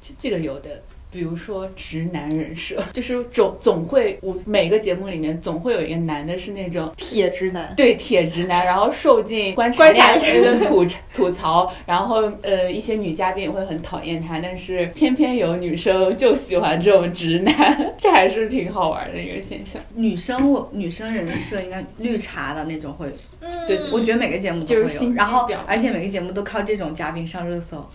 [0.00, 0.82] 这这个有的。
[1.10, 19.80] 比如说直男人设， 就是总总会我每个节目里面总会有一个男的是那种铁直男，对铁直男，然后受尽观察的吐吐槽， 然后呃一些女嘉宾也会很讨厌他，但是偏偏有女生就喜欢这种直男， 这还是挺好玩的一个现象。
[19.94, 23.10] 女生我女生人设应该绿茶的那种会，
[23.66, 27.88] 对，我觉得每个节目都会有，然后而且每个节目都靠这种嘉宾上热搜。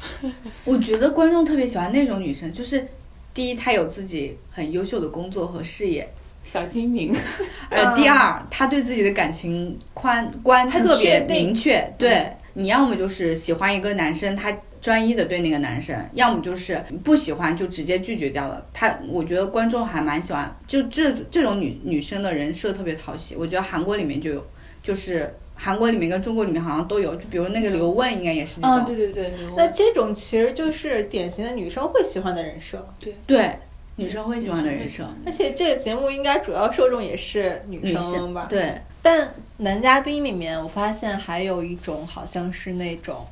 [0.66, 2.88] 我觉得观众特别喜欢那种女生，就是。
[3.34, 6.08] 第一，他有自己很优秀的工作和事业，
[6.44, 7.14] 小精明。
[7.70, 11.92] 呃，第二，他对自己的感情宽观特别明确。
[11.98, 18.64] 对，你要么就是喜欢一个男生，他专一的对那个男生；要么就是不喜欢就直接拒绝掉了。
[18.72, 23.36] 他，我觉得观众还蛮喜欢，就这这种女女生的人设特别讨喜。
[23.36, 24.48] 我觉得韩国里面就有，
[24.82, 25.36] 就是。
[25.64, 28.84] 韩国里面跟中国里面好像都有，就比如那个刘雯，应该也是这种。
[28.84, 29.32] 对对对。
[29.56, 32.86] 那这种其实就是典型的女生会喜欢的人设。
[33.00, 33.58] 对对，
[33.96, 35.08] 女生会喜欢的人设。
[35.26, 38.48] 而且这个节目应该主要受众也是女生吧？
[38.50, 38.76] 对。
[39.02, 43.26] 但男嘉宾里面，我发现还有一种好像是那种，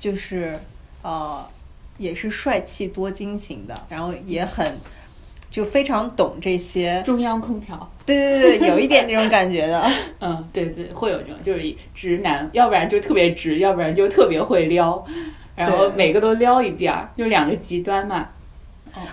[0.00, 0.58] 就是
[1.02, 1.46] 呃，
[1.98, 4.76] 也是帅气多金型的，然后也很。
[5.50, 9.82] 就非常懂这些中央空调，对对对，有一点那种感觉的。
[10.20, 15.04] 嗯，对对，会有这种，就是直男，要不然就特别直，要不然就特别会撩，
[15.56, 18.28] 然后每个都撩一遍，就两个极端嘛。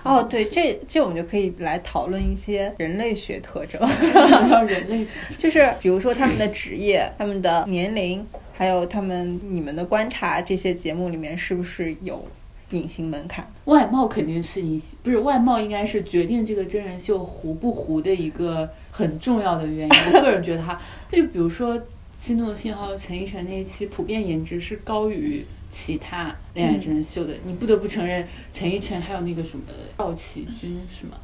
[0.04, 3.84] 哦，对，这这我们就可以来讨论一些人类学特征。
[3.88, 5.18] 什么叫人类学？
[5.36, 12.24] 就是比如说他们的职业、他们的年龄，还有他们你们的观察，这些节目里面是不是有？
[12.72, 19.94] 隐形门槛，外貌肯定是隐形，不是外貌应该是决定这个真人秀糊不糊的一个很重要的原因。
[20.12, 20.80] 我个人觉得哈，
[21.10, 21.78] 就比如说
[22.18, 27.34] 《心动的信号》陈奕晨那一期，普遍颜值是高于其他恋爱真人秀的。
[27.44, 29.64] 你不得不承认，陈奕晨还有那个什么
[29.98, 31.16] 赵启军是吗？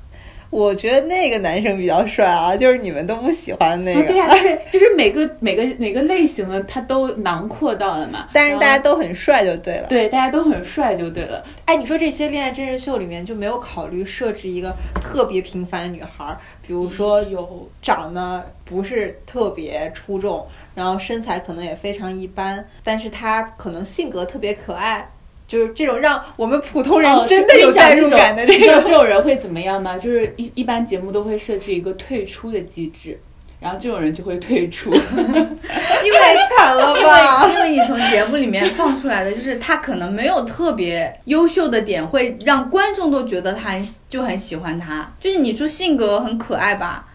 [0.50, 4.02] 我觉得那个男生比较帅啊， 就是你们都不喜欢那个。
[4.06, 8.28] 对呀，就是就是每个每个每个类型的他都囊括到了嘛。
[8.32, 9.86] 但是大家都很帅就对了。
[9.88, 11.42] 对，大家都很帅就对了。
[11.66, 25.10] 哎，你说这些恋爱真人秀里面就没有考虑设置一个特别平凡的女孩，比如说有长得不是特别出众，然后身材可能也非常一般，但是她可能性格特别可爱。
[25.48, 29.96] 就是这种让我们普通人真的有代入感的这种，这种人会怎么样吗？
[29.96, 33.18] 就是一一般节目都会设置一个退出的机制，
[33.58, 34.92] 然后这种人就会退出，
[36.04, 36.18] 因为
[36.56, 37.48] 惨了吧？
[37.48, 45.10] 因为你从节目里面放出来的，就是他可能没有特别优秀的点，会让观众都觉得他很就很喜欢他。
[45.18, 47.06] 就是你说性格很可爱吧？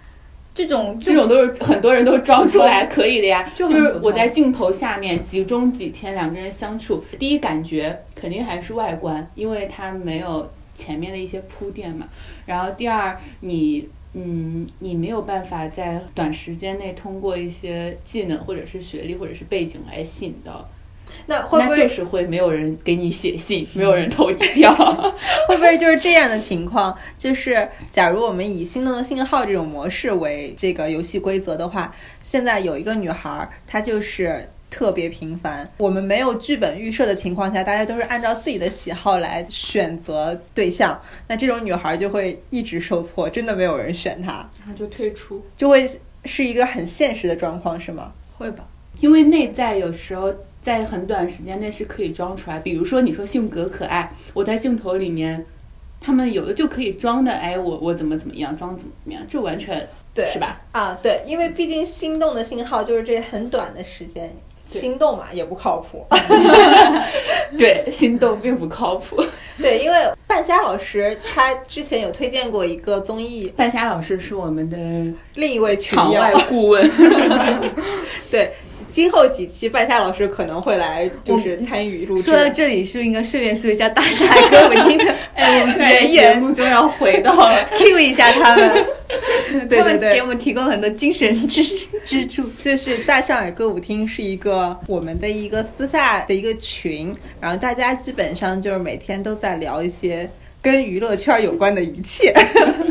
[0.53, 12.07] 这种这种都是很多人都装出来可以的呀，就是我在镜头下面集中几天两个人相处，第一感觉肯定还是外观，因为它没有前面的一些铺垫嘛。
[12.45, 20.69] 然后第二，你嗯，你没有办法在短时间内通过一些技能或者是学历或者是背景来吸引到。
[21.26, 24.73] 那会不会就是会没有人给你写信，没有人投你票？
[25.47, 26.95] 会不会就是这样的情况？
[27.17, 35.69] 就是假如我们以心动的信号这种模式为这个游戏规则的话，现在有一个女孩，她就是特别平凡。
[35.78, 40.99] 我们没有剧本预设的情况下，大家都是按照自己的喜好来选择对象。
[41.28, 45.88] 那这种女孩就会一直受挫，真的没有人选她，然后就退出，就会
[46.26, 48.12] 是一个很现实的状况，是吗？
[48.38, 48.65] 会吧，
[48.99, 50.34] 因为内在有时候。
[50.63, 55.45] 在很短时间内是可以装出来，比如说你说性格可爱，我在镜头里面，
[55.99, 60.62] 他们有的就可以装的，哎，我我怎么怎么样，装怎么怎么样，这完全对，是吧？
[60.71, 66.06] 啊，对，因为毕竟心动的信号就是这很短的时间，心动嘛也不靠谱，
[67.60, 69.21] 对，心动并不靠谱，
[69.60, 74.78] 对，因为半夏老师他之前有推荐过一个综艺，半夏老师是我们的
[75.36, 76.89] 另一位场外顾问，
[78.32, 78.54] 对。
[78.93, 82.23] 今后几期半夏老师可能会来，就是参与录制。
[82.23, 85.77] 说到这里，是不是应该顺便说一下大上海歌舞厅的 哎，我们
[86.13, 88.86] 节目中要回到了， Q 一下他们？
[89.67, 91.63] 对对他们给我，们提供了很多精神支
[92.06, 92.44] 支柱。
[92.62, 100.29] 就是大上海歌舞厅是一个我们的一个私下的一个群，然后大家基本上就是每天都在聊一些
[100.63, 102.33] 跟娱乐圈有关的一切，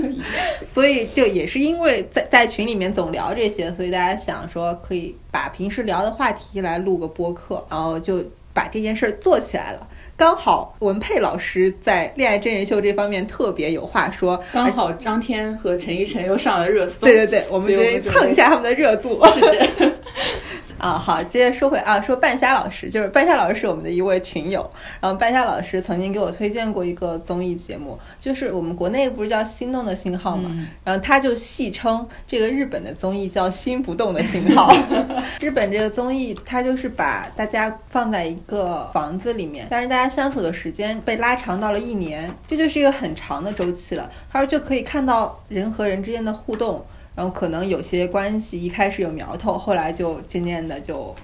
[0.72, 9.88] 所以就也是因为在在群里面总聊这些，所以大家想说可以把平时聊的话题来录个播客，然后就把这件事儿做起来了。
[10.14, 17.00] 刚好文佩老师在恋爱真人秀这方面特别有话说，刚好张天和陈依晨又上了热搜。
[17.00, 19.18] 对对对，我们决定所以我们就蹭一下他们的热度。
[19.28, 19.92] 是的
[20.82, 24.68] 啊，好，接着说回啊，说半夏老师，就是半夏老师是我们的一位群友，
[25.00, 34.74] 然后半夏老师曾经给我推荐过一个综艺节目，就是我们国内不是叫《心动的信号》嘛，嗯然后他就戏称这个日本的综艺叫“心不动的信号”。
[35.40, 44.10] 日本这个综艺，它就是把大家放在一个房子里面，但是大家相处的时间被拉长到了一年，这就是一个很长的周期了。
[44.32, 51.14] 他说就可以看到人和人之间的互动，然后可能有些关系一开始有苗头，后来就渐渐的就。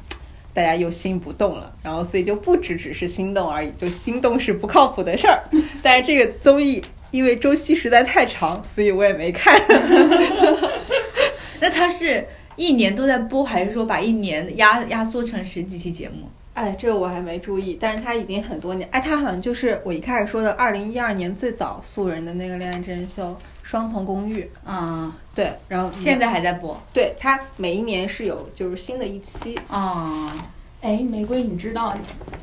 [0.54, 5.40] 大家又心不动了，然后所以就不只只是心动而已，就心动是不靠谱的事儿。
[5.80, 6.82] 但是这个综艺
[7.12, 9.56] 因为周期实在太长，所以我也没看。
[11.60, 12.26] 那他是
[12.56, 16.28] 一年都在播，还是说把一年压压缩成十几期节目？
[16.54, 23.22] 哎，这个我还没注意，但是他已经很多年，哎，他好像就是我一开始说的二零一二年最早素人的那个恋爱真人秀
[23.68, 26.74] 《双层公寓》，嗯，对，然后现在还在播。
[26.90, 30.32] 对它每一年是有就是新的一期，啊、
[30.80, 31.94] 哎，玫瑰，你知道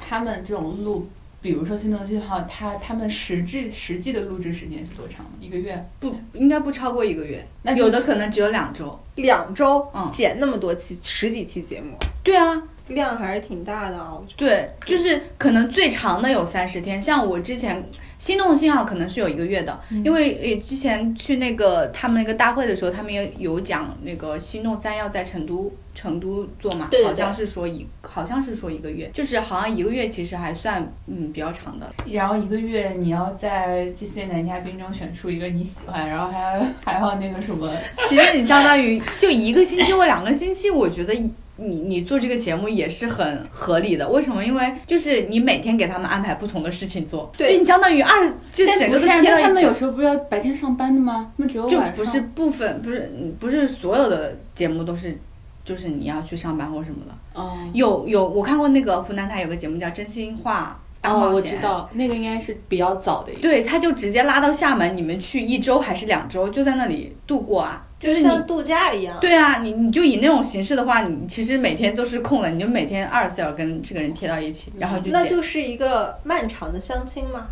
[0.07, 1.09] 他们这种录，
[1.41, 5.32] 比如说《心动信号》，他他们实质实际的录制时间是多长吗？
[5.41, 5.84] 一个月？
[5.99, 8.99] 不应该不超过一个月，那有的可能只有两周。
[9.15, 14.36] 两周嗯剪那么多期，十几期节目，对啊，量还是挺大的啊，我觉得。
[14.38, 17.84] 对，就是可能最长的有三十天，像我之前
[18.26, 20.03] 心动的信号可能是有一个月的，嗯。
[20.03, 27.07] 因为呃之前去那个他们那个大会的时候，他们也有讲那个心动三要在成都成都做嘛，对对对。
[27.09, 31.93] 好像是说一好像是说一个月，就是好像一个月其实还算嗯比较长的。
[32.11, 37.71] 然后一个月你要在这些男嘉宾中选出一个你喜欢，然后还要还要那个什么，
[38.09, 41.13] 其实你相当于就一个星期或两个星期，我觉得
[41.57, 44.07] 你你做这个节目也是很合理的。
[44.09, 44.43] 为什么？
[44.43, 49.73] 因为就是你每天给他们安排不同的事情做，对就你相当于二就整个都但不是啊贴到但他们有。
[49.73, 51.31] 时候不是要白天上班的吗？
[51.37, 51.95] 他们只有就晚上。
[51.95, 55.17] 不是部分，不是嗯不是所有的节目都是，
[55.63, 57.39] 就是你要去上班或什么的。
[57.39, 61.57] 哦有有，我看过那个湖南台有个节目叫《真心话大冒险》，哦，我知。
[61.61, 63.41] 道那个应该是比较早的一个。
[63.41, 67.84] 对，他就直接拉到厦门，你们去一周还是两周，就在那里度过啊。
[67.99, 69.17] 就是你像度假一样。
[69.19, 77.47] 对啊，你你就以那种形式的话，你其实每天都是空的，你就每天二十四小时跟这个人贴到一起，然后就剪那就是一个漫长的相亲嘛，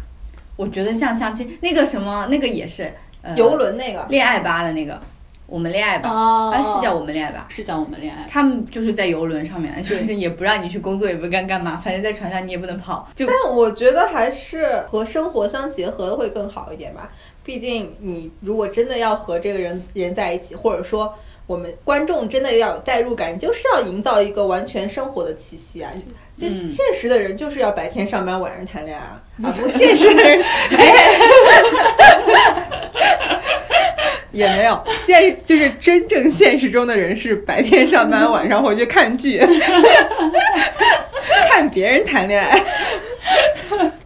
[0.55, 4.05] 我觉得像相亲那个什么那个也是，呃，游轮那个。
[4.09, 5.01] 恋爱吧的那个，
[5.47, 7.45] 我们恋爱吧，哦啊是叫我们恋爱吧。
[7.49, 8.25] 是叫我们恋爱。
[8.29, 17.09] 他们就是在游轮上面，就是也不让你去工作，也不干干嘛，反正在船上你也不能跑，就但我觉得还是和生活相结合的会更好一点吧。
[17.43, 21.13] 毕竟你如果真的要和这个人人在一起，或者说
[21.45, 25.91] 我们观众真的要有代入感，你就是要营造一个完全生活的气息啊。
[26.35, 30.43] 就现实的人就是要白天上班，晚上谈恋爱啊， 啊 不现实的人。
[34.31, 39.39] 也没有现，就是真正现实中的人是白天上班，晚上回去看剧，
[41.47, 42.59] 看别人谈恋爱。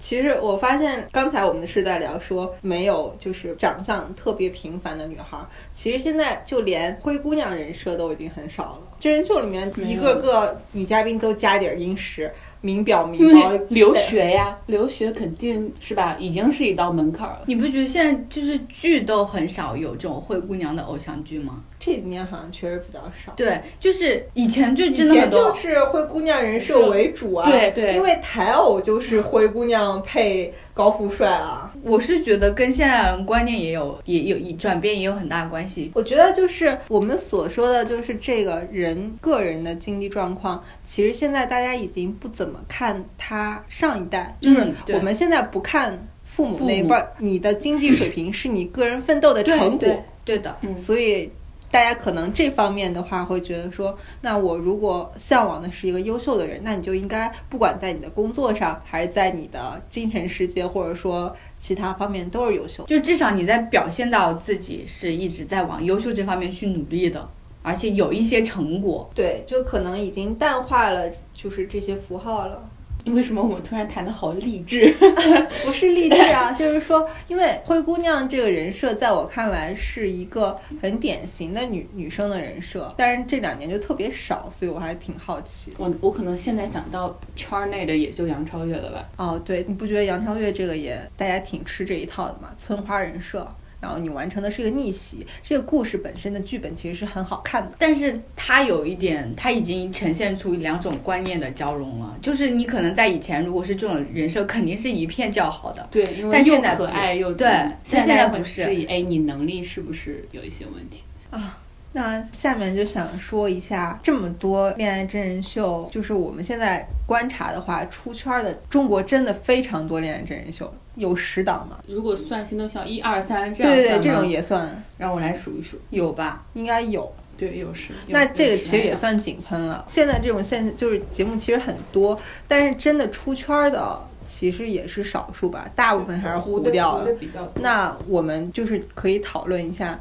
[0.08, 5.38] 其实我发现，刚才我们是在聊说没有就是长相特别平凡的女孩，
[5.74, 8.80] 其实现在就连灰姑娘人设都已经很少了。
[9.02, 12.32] 真人秀里面一个个女嘉宾都加点儿殷实，
[12.68, 17.44] 名表因名包，留学呀，留学肯定是吧，已经是一道门槛了。
[17.46, 21.64] 你不觉得现在就是剧都很少有这种灰姑娘的偶像剧吗？
[21.80, 23.32] 这几年好像确实比较少。
[23.38, 31.72] 对，就是以前就以真的很多前就，是灰姑娘人设为主啊，对对因为台偶就是灰姑娘配高富帅啊。
[31.84, 35.92] 我是觉得跟现在人观念也有也有也转变也有很大关系。
[35.94, 51.30] 我觉得就是我们所说的，就是这个人个人的经济状况，其实现在大家已经不怎么看他上一代，就是我们现在不看父母那一辈儿，你的经济水平 是你个人奋斗的成果，对对的，嗯所以。
[51.70, 62.86] 大家可能这方面的话会觉得说，那我如果向往的是一个优秀的人，那你就应该不管在你的工作上，还是在你的精神世界，或者说其他方面都是优秀。
[62.86, 67.30] 就至少你在表现到自己是一直在往优秀这方面去努力的，
[67.68, 69.10] 而且有一些成果。
[69.14, 72.64] 对，就可能已经淡化了，就是这些符号了。
[73.08, 74.94] 为什么我们突然谈的好励志？
[75.64, 85.72] 不是励志啊， 就是说，因为灰姑娘这个人设，在我看来是一个很典型的女女生的人设，但是这两年就特别少，所以我还挺好奇。
[85.78, 89.10] 我我可能现在想到圈内的也就杨超越了吧。
[89.16, 92.50] 哦，对，你不觉得杨超越这个也大家挺吃这一套的吗？
[92.58, 93.50] 村花人设。
[93.80, 102.18] 然后你完成的是一个逆袭，这个故事本身的剧本其实是很好看的，但是它有一点，它已经呈现出两种观念的交融了。
[102.22, 105.88] 就是你可能在以前，如果是这种人设，肯定是一片叫好的。
[105.92, 108.64] 对，因为但现在可爱又对，但现在不是。
[108.88, 111.60] 哎，你能力是不是有一些问题啊？
[111.98, 120.72] 那下面就想说一下，这么多恋爱真人秀，就是我们现在观察的话，出圈的中国真的非常多恋爱真人秀。
[120.94, 121.80] 有十档吗？
[121.88, 124.84] 如果算《心动笑》一二三这样，对对对，这种也算。
[125.00, 126.46] 让我来数一数，有吧？
[126.54, 127.12] 应该有。
[127.36, 127.94] 对，有十。
[128.08, 129.84] 那这个其实也算井喷了。
[129.88, 137.10] 现在这种现就是节目其实很多，但是真的出圈的其实也是少数吧，大部分还是糊掉了。
[137.56, 140.00] 那我们就是可以讨论一下。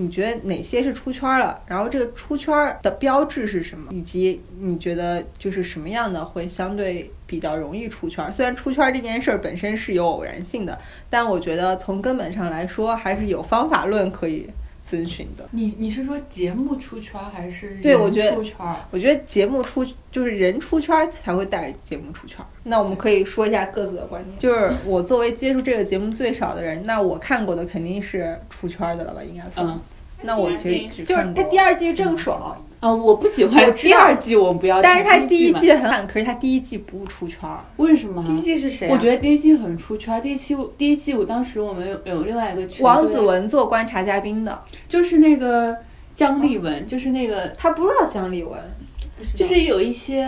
[0.00, 1.60] 你觉得哪些是出圈了？
[1.66, 3.92] 然后这个出圈的标志是什么？
[3.92, 8.32] 以及你觉得就是什么样的会相对比较容易出圈？
[8.32, 10.78] 虽然出圈这件事本身是有偶然性的，
[11.10, 14.48] 但我觉得从根本上来说还是有方法论可以
[14.88, 15.46] 遵循的。
[15.52, 18.56] 你你是说节目出圈还是对我觉得出圈？
[18.90, 22.44] 我觉得节目出就是人出圈才会带着节目出圈。
[22.64, 24.38] 那我们可以说一下各自的观点。
[24.38, 29.22] 就是我作为接触这个节目最少的人，那我看过的肯定是出圈的了吧？
[29.22, 29.78] 应该算。
[30.22, 34.80] 那我其实就是他第二季是郑爽啊，我不喜欢第二季，我不要。
[34.80, 37.40] 但是他第一季很好，可是他第一季不出圈，
[37.76, 38.24] 为什么？
[38.24, 38.88] 第一季是谁？
[38.88, 40.22] 我觉得第一季很出圈。
[40.22, 45.76] 第一期第一季我当时我们有有另外一个群，王子文做观察嘉宾的，就是那个
[46.14, 48.56] 姜丽文，就是那个他不知道姜丽文，
[49.34, 50.22] 就是有一些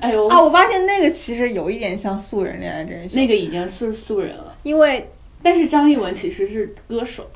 [0.00, 5.10] 哎呦啊，我发现那个其实有一点像素人恋爱真人秀，那个已经是素人了，因为
[5.42, 7.28] 但是张丽文其实是歌手。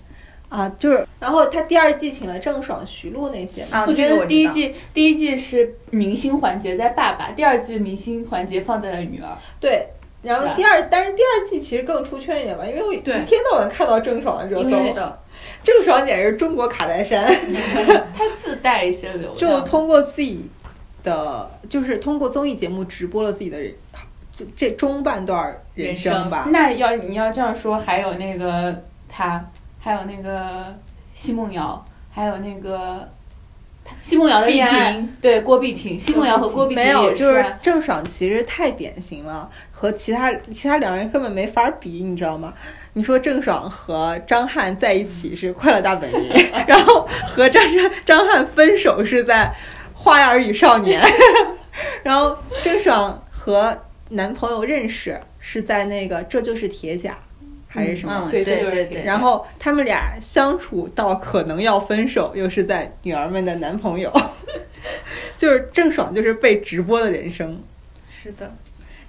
[0.49, 3.63] 啊，就是，然后他第二季请了郑爽、徐璐那些。
[3.71, 9.37] 啊，我觉得第一季第一季是明星环节在爸爸，第二季明星环节放在了女儿。
[9.59, 9.89] 对，
[10.23, 14.71] 然后第二，但是第二季其实更出圈一点吧，因为我一天到晚看到郑爽的热搜。
[15.65, 17.25] 郑爽简直是中国卡戴珊，
[18.15, 20.49] 她自带一些流量，就通过自己
[21.03, 23.75] 的，就是通过综艺节目直播了自己的人，
[24.37, 26.47] 这这中半段人生吧。
[26.53, 29.45] 那要你要这样说，还有那个他。
[29.85, 30.75] 还有那个
[31.13, 33.07] 奚梦瑶，还有那个
[34.01, 42.55] 奚梦瑶的恋爱，对郭碧婷，奚梦瑶和郭碧婷没有，就是郑爽其实太典型了，和其他其他两人根本没法比，你知道吗？
[42.95, 46.33] 你说郑爽和张翰在一起是《快乐大本营》，
[46.67, 49.45] 然后和张张 张翰分手是在
[49.93, 51.03] 《花儿与少年》，
[52.03, 53.77] 然后郑爽和
[54.09, 57.11] 男朋友认识是在那个《这就是铁甲》。
[57.75, 58.29] 还是什么？
[58.31, 59.03] 对对对对。
[59.03, 64.13] 然后他们俩相处到可能要分手，又是在女儿们的男朋友，
[65.37, 67.61] 就是郑爽就是被直播的人生。
[68.09, 68.55] 是的，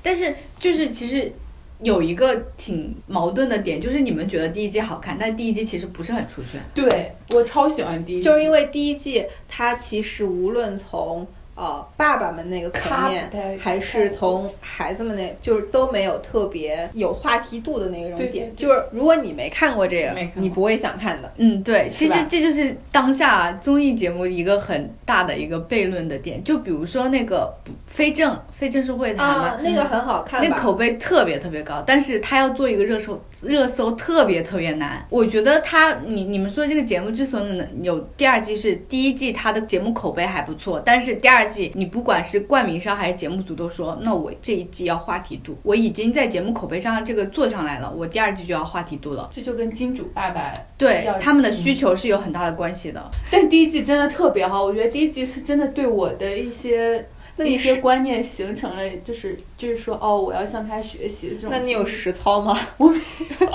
[0.02, 1.32] 但是就是其实
[1.80, 6.60] 有一个挺矛盾的点，就是你们觉得第一季好看，但第一季其实不是很出圈。
[6.74, 11.28] 对我超喜欢第一季，就是因为第一季它其实无论从。
[11.56, 18.54] 呃，爸爸们那个层面，还是从孩子们那，就是都没有特别有话题度的那种点。
[18.58, 21.32] 就是如果你没看过这个，你不会想看的。
[21.38, 26.44] 嗯，对，其实这就是当下综艺节目一个很大的一个悖论的点。
[26.44, 27.50] 就比如说那个
[27.86, 35.06] 非正非正式会谈嘛，那个很好看，那口碑特别特别高，但是他要做一个热搜，热搜特别特别难。
[35.10, 41.45] 我觉得他，你你们说这个节目之所以能有第二季，是第一季他的节目口碑还不错，但是第二。
[41.46, 49.30] 季你不管是冠名商还是节目组都说，那我这一季要话题度，我已经在节目口碑上这个做上来了，我第二季就要话题度了。
[49.32, 53.04] 这就跟金主爸爸对他们的需求是有很大的关系的。
[53.32, 57.08] 但第一季真的特别好，我觉得第一季是真的对我的一些。
[57.38, 61.50] 那一些观念形成了，就是就是说，哦，我要向他学习这种。
[61.52, 62.58] 那你有实操吗？
[62.78, 62.98] 我没
[63.42, 63.48] 有。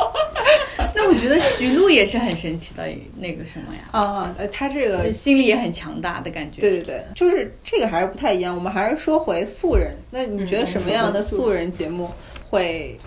[0.95, 2.87] 那我觉得徐璐也是很神奇的
[3.18, 3.81] 那个什么呀？
[3.93, 6.61] 啊，呃，他这个心里也很强大的感觉。
[6.61, 8.55] 对对对，就是这个还是不太一样。
[8.55, 9.97] 我们还是说回素人。
[10.11, 12.11] 那你觉得什么样的素人节目
[12.51, 12.99] 会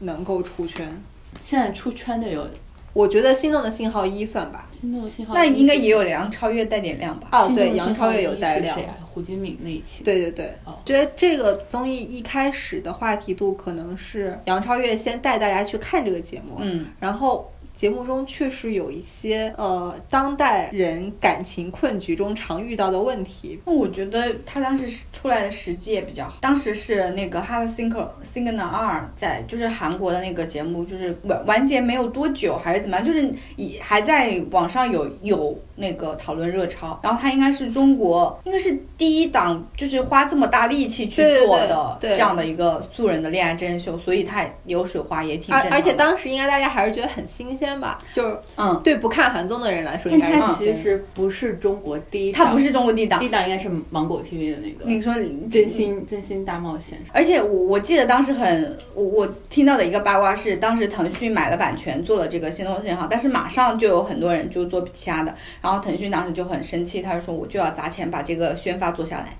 [0.00, 1.02] 能够出圈？
[1.40, 2.46] 现在出圈的有。
[2.94, 7.28] 我觉得《心动的信号一》算吧，《心动的信号》那应该也有杨超越带点亮吧？
[7.32, 8.78] 哦，对，杨超越有带亮。
[9.14, 10.02] 胡金敏那一期。
[10.02, 10.52] 对对对，
[10.84, 23.60] 觉得这个综艺一开始的话题度可能是杨超越先带大家去看这个节目，嗯，然后节目中确实有一些呃当代人感情困局中常遇到的问题。
[23.66, 45.76] 那我觉得他当时出来的时机也比较好，当时是那个《Hard Thinker Singer 二》在就是韩国的那个节目，就是完完结没有多久还是怎么样，就是以还在网上有有那个讨论热潮，然后他应该是中国应该是第一档就是花这么大力气去做的对这样的一个素人的恋爱真人秀，所以他流水花也挺正常的。
[45.76, 50.44] 而而且当时应该大家还是觉得很新鲜吧，就是嗯，对不看韩综的人来说应该是。
[50.58, 55.14] 其实不是中国第一档，他不是中国第一档第一，档，应该是芒果 TV 的那个你说
[55.50, 56.98] 真心真心大冒险。
[57.12, 69.36] 而且我我记得当时很，我我听到的一个八卦是，当时腾讯买了版权做了这个心动信号，但是马上就有很多人就做其他的，然后腾讯当时就很生气，他就说我就要砸钱把这个宣发做下来，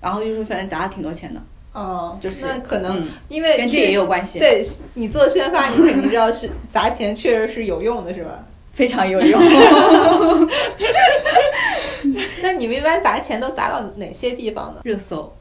[0.00, 1.42] 然后就是反正砸了挺多钱的，
[1.78, 8.44] 嗯，就是那可能嗯因为跟这也有关系，，对你做宣发，你肯定知道是砸钱确实是有用的，是吧？
[8.72, 9.40] 非常有用。
[12.42, 14.80] 那你们一般砸钱都砸到哪些地方呢？
[14.84, 15.32] 热搜，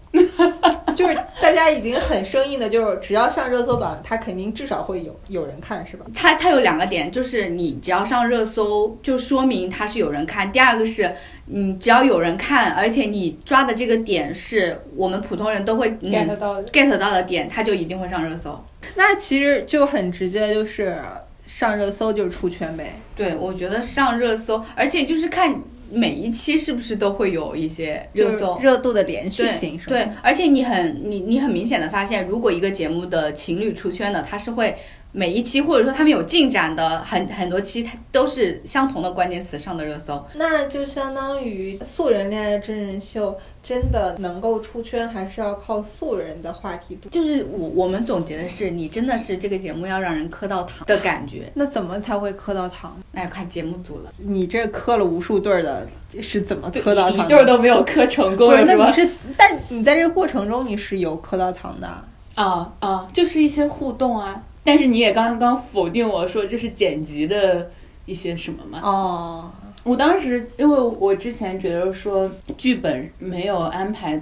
[0.96, 6.06] 就是大家已经很生硬的，就是只要上热搜榜，它肯定至少会有有人看，是吧？
[6.16, 11.14] 它它有两个点，就是你只要上热搜，就说明它是有人看；第二个是，
[11.50, 18.62] 嗯，只要有人看，而且你抓的这个点是我们普通人都会、嗯、get 到的 get 到的点，它就一定会上热搜。
[18.96, 20.98] 那其实就很直接，就是
[21.46, 23.00] 上热搜就是出圈呗。
[23.16, 25.56] 对，我觉得上热搜，而且就是看
[25.90, 28.58] 每一期是不是都会有一些热搜。
[28.60, 29.80] 热度的连续对性？
[29.88, 34.76] 对，而且你很你你很明显的发现，如果一个节目的情侣出圈的，它是会
[35.18, 40.24] 每一期或者说他们有进展的很很多期，它都是相同的关键词上的热搜。
[40.36, 47.10] 那就相当于素人恋爱真人秀真的能够出圈，还是要靠素人的话题度。
[47.10, 52.96] 就是我我们总结的是，你真的是这个节目要让人磕到糖的感觉，那怎么才会磕到糖？
[53.12, 54.14] 那要看节目组了。
[54.18, 55.88] 你这磕了无数对儿的，
[56.22, 57.26] 是怎么磕到糖？
[57.26, 58.94] 一对儿都没有磕成功是，那你？
[58.94, 61.88] 是，但你在这个过程中你是有磕到糖的。
[62.36, 64.44] 啊啊，就是一些互动啊。
[64.68, 67.72] 但是你也刚刚否定我说这是剪辑的
[68.06, 68.82] 一些什么嘛？
[68.84, 69.50] 哦，
[69.86, 74.22] 我当时因为我之前觉得说剧本没有安排，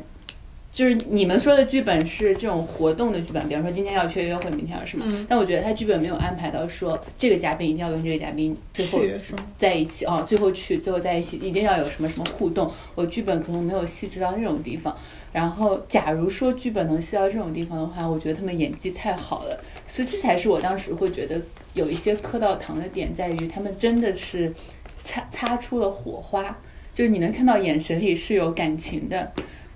[0.76, 5.06] 就是你们说的剧本是这种活动的剧本，比方说今天要去约会，明天要什么。
[5.08, 9.00] 嗯但我觉得他剧本没有安排到说这个嘉宾一定要跟这个嘉宾最后？
[9.58, 12.70] 在一起哦，最后去，最后在一起，一定要有什么什么互动。
[12.94, 14.94] 我剧本可能没有细致到那种地方。
[15.32, 19.58] 然后，假如说剧本能细到这种地方的话，我觉得他们演技太好了，
[19.88, 21.42] 所以这才是我当时会觉得
[21.74, 24.54] 有一些磕到糖的点，在于他们真的是
[25.02, 26.58] 擦擦出了火花，
[26.94, 29.32] 就是你能看到眼神里是有感情的。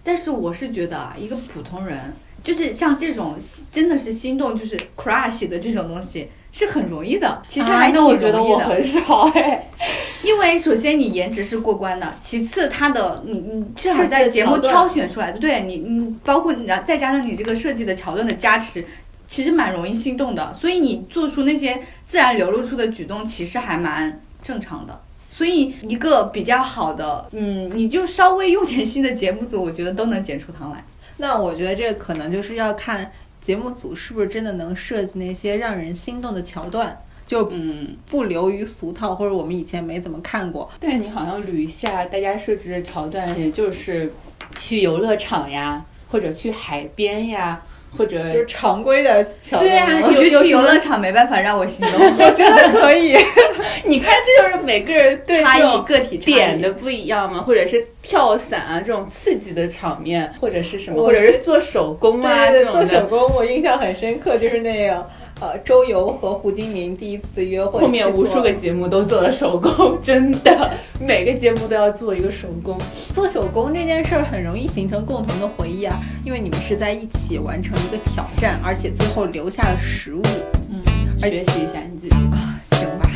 [0.10, 3.38] 但是我是觉得啊，一个普通人，就是像这种
[3.70, 7.44] 真的是心动，就是 crush 的这种东西，是很容易的。
[7.48, 8.66] 其实啊还挺那我觉得容易的。
[8.66, 9.70] 我很少哎，
[10.26, 18.84] 因为首先你颜值是过关的，其次他的你你至少在节目挑选出来的，对你你包括你的再加上你这个设计的桥段的加持，
[19.28, 20.52] 其实蛮容易心动的。
[20.56, 25.02] 所以你做出那些自然流露出的举动，其实还蛮正常的。
[25.40, 30.84] 所以一个比较好的，嗯，你就稍微用点心的节目组，我觉得都能剪出糖来。
[31.16, 33.10] 那我觉得这个可能就是要看
[33.40, 40.70] 节目组是不是真的能设计那些让人心动的桥段，就嗯，不流于俗套，或者我们以前没怎么看过。
[40.78, 44.12] 但你好像捋一下大家设置的桥段，也就是
[44.58, 47.62] 去游乐场呀，或者去海边呀，
[47.98, 49.62] 或者就是常规的桥段。
[49.62, 53.16] 对啊我觉得去有有游乐场没办法让我心动， 我觉得可以。
[53.86, 62.88] 你看，这就是每个人 对差异这种个体差异点的不一样嘛，或者是跳伞啊这种刺激的场面，或者是什么，或者是做手工啊对对对，这种的。
[62.88, 65.08] 做手工我印象很深刻，就是那个
[65.42, 72.78] 呃周游和胡金明第一次约会，后面无数个节目都做了手工， 真的，每个节目都要做一个手工。
[73.14, 80.22] 做手工这件事儿很容易形成共同的回忆啊，因为你们是在一起完成一个挑战，而且最后留下了食物
[80.70, 80.82] 嗯，
[81.22, 82.16] 而且学习一下你自己。
[82.32, 83.10] 啊，行吧。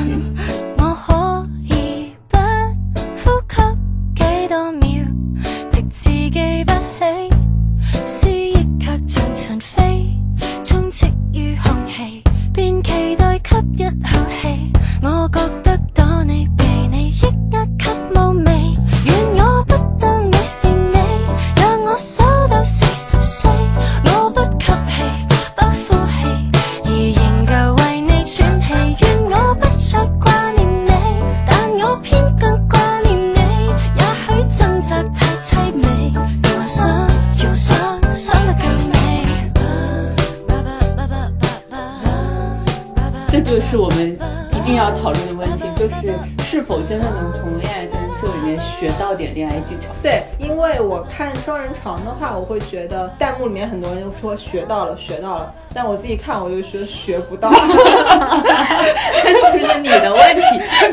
[51.46, 57.52] 双人床的话，我会觉得弹幕里面很多人就说学到了，学到了，但我自己看我就觉得学不到。
[57.54, 60.42] 是不是你的问题？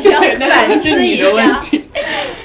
[0.05, 1.61] 你要反思一 你的问下。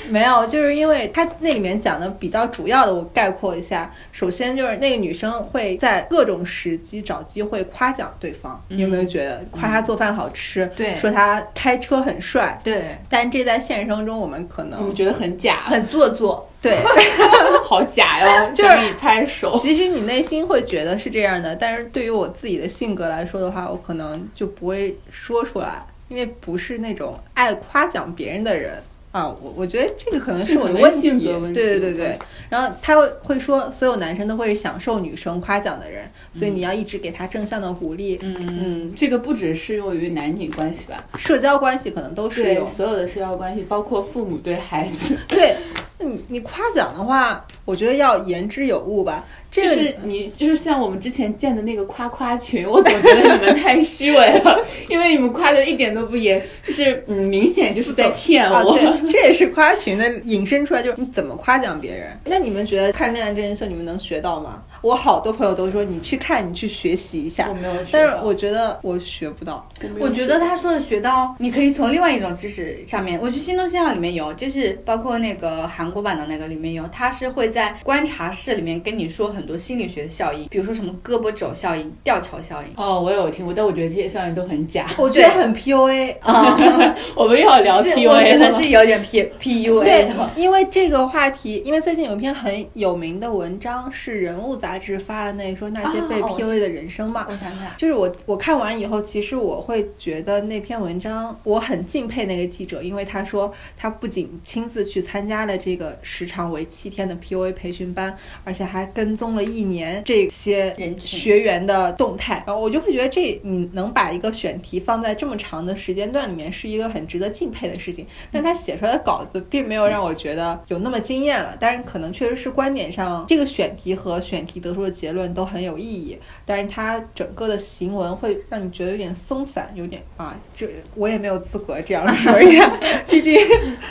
[0.07, 0.13] 题。
[0.13, 3.93] 没有，就是因为它那里面讲的比较主要的，我概括一下。
[4.11, 10.65] 首先就是那个女生会在各种时机找机会夸奖对方，你有没有觉得夸他做饭好吃？
[10.75, 12.59] 对说他开车很帅。
[12.63, 16.49] 对，但这在现实生活中，我们可能我觉得很假，很做作。
[16.59, 16.75] 对，
[17.63, 19.55] 好假哟，就是你拍手。
[19.59, 28.73] 其实你内心会觉得是这样的，但是对于我自己的性格来说的话，我可能就不会说出来，因为不是那种爱夸奖别人的人。
[29.17, 32.19] 啊，我我觉得这个可能是我的问题，是可能性格问题对对对对。
[32.49, 38.19] 然后他会会说，所有男生都会是享受女生夸奖的人，所以你要一直给他正向的鼓励。
[38.21, 41.03] 嗯嗯，这个不只适用于男女关系吧？
[41.15, 42.67] 社交关系可能都适对，用。
[42.67, 45.57] 所有的社交关系，包括父母对孩子，对，
[45.97, 49.25] 你你夸奖的话，我觉得要言之有物吧。
[49.51, 58.73] 这是你，就是像我们之前建的那个夸夸群，我总觉得你们太虚伪了， 因为你们夸的一点都不严，就是嗯，明显就是在骗啊，我。
[58.77, 62.07] 对， 这也是夸群的引申出来，就是你怎么夸奖别人。
[62.25, 64.63] 那你们觉得看恋爱真人秀，你们能学到吗？
[64.81, 67.53] 我好多朋友都说你去看，你去学习一下我。
[67.53, 69.67] 没有学，但是我觉得我学不到。
[69.99, 82.67] 我觉得他说的学到，你可以从另外一种知识上面，我觉得《心动信号》里面有，就是包括那个韩国版的那个里面有，他是会在观察室里面跟你说很多心理学的效应，比如说什么胳膊肘效应、吊桥效应。
[82.75, 84.87] 哦，我有听过，但我觉得这些效应都很假。
[84.97, 86.57] 我觉得很 PUA 啊，
[87.15, 97.27] 我们又要聊是 PUA 我觉得了是有点 P P U A 对。，因为这个话题，因为最近有一篇很有名的文章是《人物》杂志发的，那说那些被 PUA 的人生嘛。
[97.29, 118.07] 我想想，就是我我看完以后，其实我会觉得那篇文章我很敬佩那个记者，因为他说他不仅亲自去参加了这个时长为七天的 PUA 培训班，而且还跟踪了一年这些人学员的动态，然后我就会觉得这你能把一个选题放在这么长的时间段里面，是一个很值得敬佩的事情。
[118.31, 132.79] 但他写出来的稿子并没有让我觉得有那么惊艳了，但是可能确实是观点上，这个选题和选题得出的结论都很有意义，但是他整个的行文会让你觉得有点松散，有点啊，这我也没有资格这样说呀，
[133.09, 133.37] 毕竟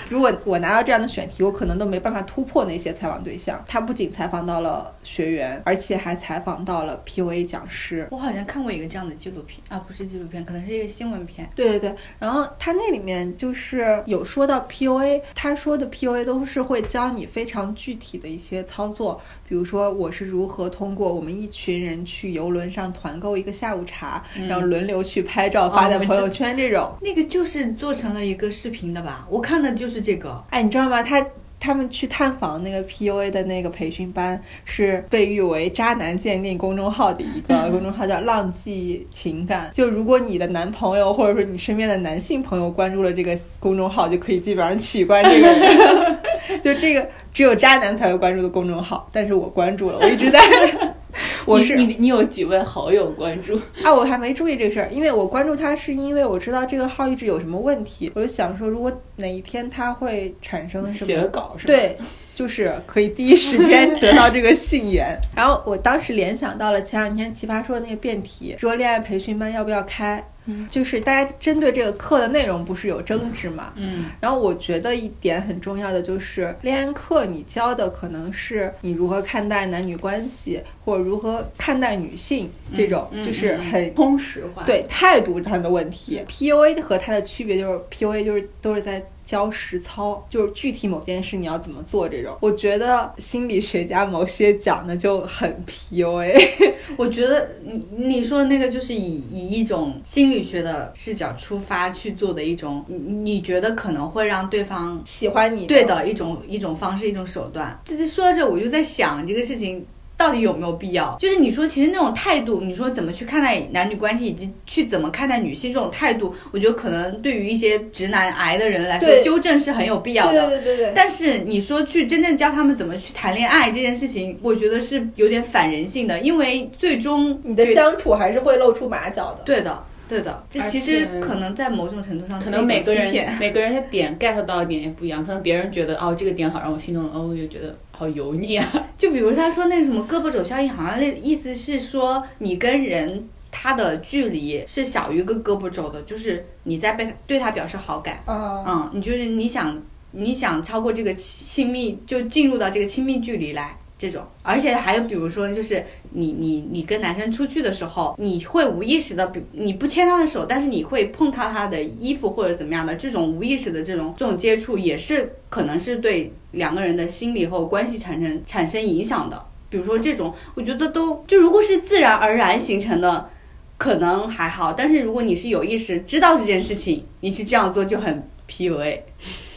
[0.09, 3.63] 如果我拿到这样的选题，我可能都没办法突破那些采访对象。
[3.67, 8.07] 他不仅采访到了学员，而且还采访到了 PUA 讲师。
[8.11, 11.49] 我好像看过一个这样的纪录片啊，不是纪录片，可能是一个新闻片。
[11.55, 26.93] 对对对，然后他那里面就是有说到 PUA，他说的 PUA 都是会教你非常具体的一些操作，比如说我是如何通过我们一群人去游轮上团购一个下午茶，然后轮流去拍照发在朋友圈这种。
[27.01, 29.27] 那个就是做成了一个视频的吧？
[29.31, 30.43] 我看的就是这个。
[30.51, 31.03] 哎，你知道吗？
[31.03, 31.25] 他
[31.59, 39.71] 他们去探访那个 PUA 的那个培训班，是被誉为渣男鉴定公众号的一个 公众号，叫“浪迹情感”。
[39.75, 46.19] 就如果你的男朋友或者说你身边的男性朋友关注了这个公众号，就可以基本上取关这个人。
[46.67, 50.41] 就这个只有渣男才会关注的公众号，但是我关注了，我一直在。
[51.47, 53.57] 我是你你你有几位好友关注？
[53.85, 61.97] 啊，我还没注意这个事儿，因为我关注他是因为我知道这个号一直有什么问题，我就想说，如果哪一天他会产生什么写稿是吧？，对，
[62.35, 65.17] 就是可以第一时间 得到这个信源。
[65.37, 70.23] 然后我当时联想到了前两天奇葩说的那个辩题，说恋爱培训班要不要开。
[70.47, 73.73] 嗯就是大家针对这个课的内容不是有争执嘛？
[73.77, 86.23] 嗯，然后我觉得一点很重要的就是恋爱课，你教的可能是你如何看待男女关系，或者如何看待女性这种，嗯就是嗯很通识化。，对态度上的问题。
[86.29, 92.35] PUA 和它的区别就是 PUA 就是都是在教实操，就是具体某件事你要怎么做这种。
[92.41, 96.35] 我觉得心理学家某些讲的就很 PUA。
[96.97, 107.79] 我觉得你你说的那个就是以以一种心理学的视角出发去做的一种，你你觉得可能会让对方喜欢你，对，的一种一种方式一种手段。
[107.85, 109.85] 就是说到这，我就在想这个事情。
[110.17, 111.15] 到底有没有必要？
[111.21, 120.49] 就是你说，其实那种态度，你说怎么去看待男女关系，以及去怎么看待女性这种态度，我觉得可能对于一些直男癌的人来说，纠正是很有必要的。
[120.49, 120.93] 对对对对。
[120.95, 129.43] 但是你说去真正教他们怎么去谈恋爱这件事情，我觉得是有点反人性的，因为最终你的相处还是会露出马脚的。
[129.45, 133.33] 对的，对的，这其实可能在某种程度上可能每个人骗。
[133.39, 138.73] 每个人的点 get 到的点也不一样，可能别人觉得哦这个点好让我心动，哦我就觉得好油腻啊。
[138.97, 143.29] 就比如他说那什么胳膊肘效应，好像那意思是说你跟人。
[143.59, 153.79] 他的距离是小于一个胳膊肘的，就是你在被对他表示好感，啊，嗯，你就是你想你想超过这个亲密，就进入到这个亲密距离来。
[153.99, 169.43] 这种，而且还有比如说，就是你你你跟男生出去的时候，你会无意识的，比你不牵他的手，但是你会碰到他的衣服或者怎么样的，这种无意识的这种这种接触，也是可能是对两个人的心理和关系产生产生影响的。
[169.71, 173.31] 比如说这种，我觉得都就如果是自然而然形成的，
[173.79, 179.01] 可能还好，但是如果你是有意识知道这件事情，你去这样做就很 PUA。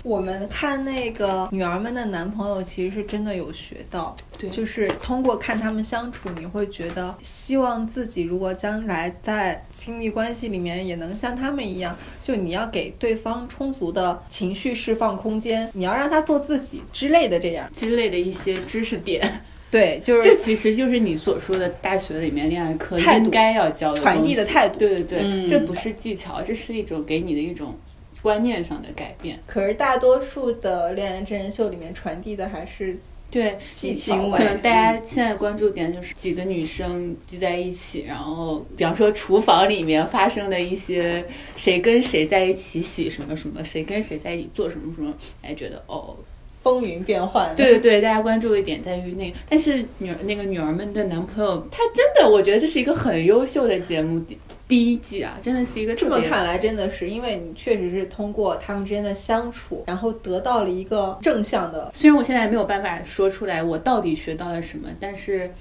[0.04, 4.50] 我们看那个女儿们的男朋友，其实是真的有学到，对。
[4.50, 17.70] 就是通过看他们相处，你会觉得希望自己如果将来在亲密关系里面也能像他们一样，就你要给对方充足的情绪释放空间，你要让他做自己之类的这样。
[17.74, 24.80] 之类的一些知识点，对，就是这其实就是你所说的大学里面恋爱课态度应该要教的传递的态度。
[24.80, 25.46] 对对对，嗯。
[25.46, 27.78] 这不是技巧，这是一种给你的一种
[28.22, 29.40] 观念上的改变。
[29.46, 32.98] 可是大多数的恋爱真人秀里面传递的还是
[33.32, 41.24] 对，技巧行为可能大家现在关注点就是几个女生聚在一起，然后比方说厨房里面发生的一些
[41.56, 45.14] 谁跟谁在一起洗什么什么，谁跟谁在一起做什么什么，
[45.44, 46.16] 哎，觉得哦，
[46.62, 47.56] 风云变幻。
[47.56, 54.38] 对对对，大家关注的点在于那个，但是女儿那个女儿们的男朋友，他真的，我觉得这是一个很优秀的节目，第
[54.68, 61.92] 第一季啊，真的是一个这么看来，真的是因为你确实是通过他们之间的相处，然后得到了一个正向的。
[61.96, 65.52] 虽然我现在没有办法说出来我到底学到了什么，但是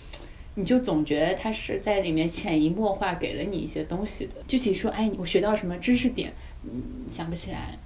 [0.54, 4.32] 你就总觉得他是在里面潜移默化给了你一些东西的。
[4.46, 6.32] 具体说，哎，我学到什么知识点，
[6.64, 7.78] 嗯，想不起来。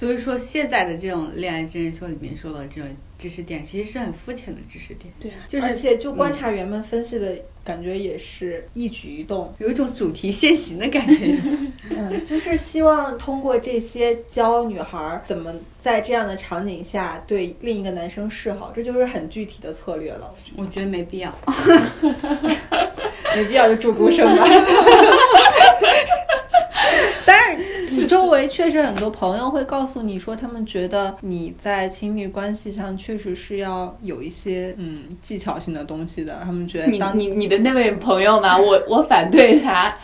[0.00, 2.88] 所以说，现在的这种恋爱真人秀里面说的这种
[3.18, 11.36] 知识点，其实是很肤浅的知识点，对啊，就是而且就观察员们分析的感觉也是一举一动，有一种主题先行的感觉。
[11.94, 20.32] 嗯，就是希望通过这些教女孩儿怎么在这样的场景下对另一个男生示好，这就是很具体的策略了。
[20.56, 21.30] 我觉得没必要。
[23.36, 24.44] 没必要就祝孤生吧。
[28.48, 36.40] 确实很多朋友会告诉你说，他们觉得你在亲密关系上确实是要有一些嗯技巧性的东西的。
[36.44, 39.94] 他们觉得你当你你的那位朋友嘛，我我反对他，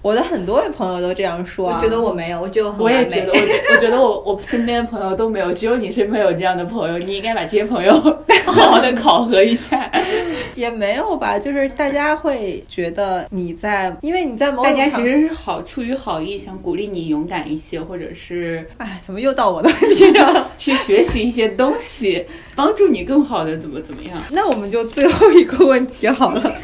[0.00, 7.92] 我的很多位朋友都这样说、啊，我觉得我没有，我觉得我很我也觉得，我觉我觉得我我身边的朋友都没有，只有你身边有这样的朋友，你应该把这些朋友
[8.46, 9.90] 好好的考核一下。
[10.54, 20.50] 也没有吧，就是大家会觉得你在，因为你在某大家其实是好出于好意，想鼓励你勇敢一些，或者是哎，怎么又到我的问题上了？
[20.58, 22.24] 去学习一些东西，
[22.56, 24.20] 帮助你更好的怎么怎么样。
[24.30, 26.54] 那我们就最后一个问题好了，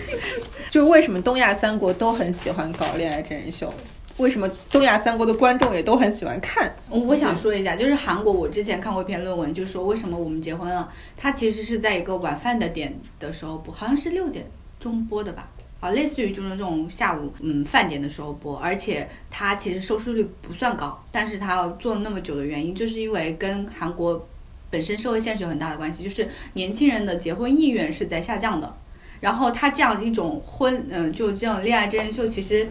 [0.74, 3.72] 就是为什么东亚三国都很喜欢搞恋爱真人秀？
[4.16, 6.74] 为什么东亚三国的观众也都很喜欢看？
[6.90, 14.44] 我想说一下，就是韩国，我之前看过一篇论文，就是说为什么我们结婚了，它其实是在一个晚饭的点的时候播，好像是六点
[14.80, 15.48] 钟播的吧。
[15.78, 24.26] 啊，类似于就是这种下午嗯饭点的时候播，而且它其实收视率不算高，但是它要做那么久的原因，就是因为跟韩国
[24.70, 28.74] 本身社会现实有很大的关系，就是年轻人的结婚意愿是在下降的。
[29.20, 32.68] 然后他这样一种婚，嗯、就这种恋爱真人秀，其实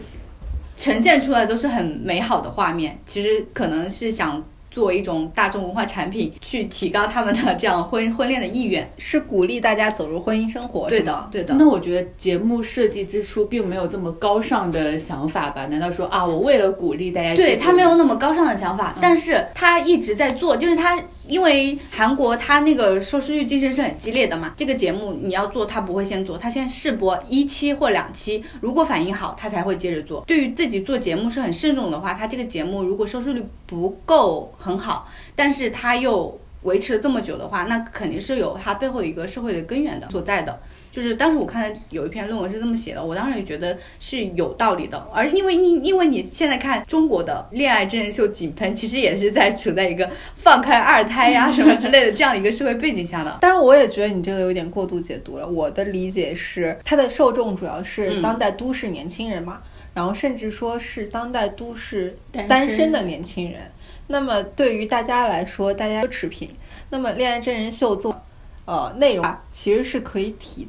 [0.76, 8.88] 呈现出来都是很美好的画面，其实可能是想作为一种大众文化产品，去提高他们的这样婚婚恋的意愿。
[8.98, 11.54] 是鼓励大家走入婚姻生活，对的，对的。
[11.54, 15.66] 那我觉得节目设计之初并没有这么高尚的想法吧？
[15.66, 30.22] 难道说啊，我为了鼓励大家，对他没有那么高尚的想法，但是他一直在做，就是他因为韩国它那个收视率竞争是很激烈的嘛，这个节目你要做，它不会先做，它先试播一期或两期，如果反应好，它才会接着做。
[30.26, 40.60] 对于自己做节目是很慎重的话，它这个节目如果收视率不够很好，但是它又维持了这么久的话，那肯定是有它背后一个社会的根源的所在的。
[40.94, 44.96] 就是当时我看的有一篇论文是这么写的，我当时也觉得是有道理的。
[45.12, 53.38] 而因为因因为你现在看中国的恋爱真人秀井喷，其实也是在处在一个放开二胎呀、什么之类的这样的一个社会背景下的。
[53.42, 55.44] 但是我也觉得你这个有点过度解读了。
[55.44, 59.60] 我的理解是，它的受众主要是嗯当代都市年轻人嘛，
[59.94, 63.62] 然后甚至说是当代都市单单身身的年轻人。
[64.06, 66.48] 那么对于大家来说，大家奢侈品。
[66.90, 68.22] 那么恋爱真人秀做
[68.66, 70.68] 呃内容啊，其实是可以体